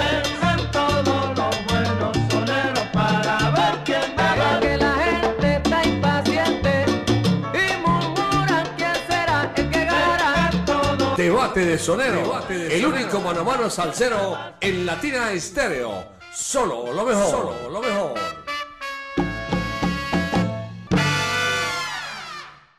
[11.17, 12.89] Debate de Sonero, Debate de el sonero.
[12.91, 16.05] único mano a mano salsero en Latina Estéreo.
[16.35, 17.31] Solo lo mejor.
[17.31, 17.64] Solo.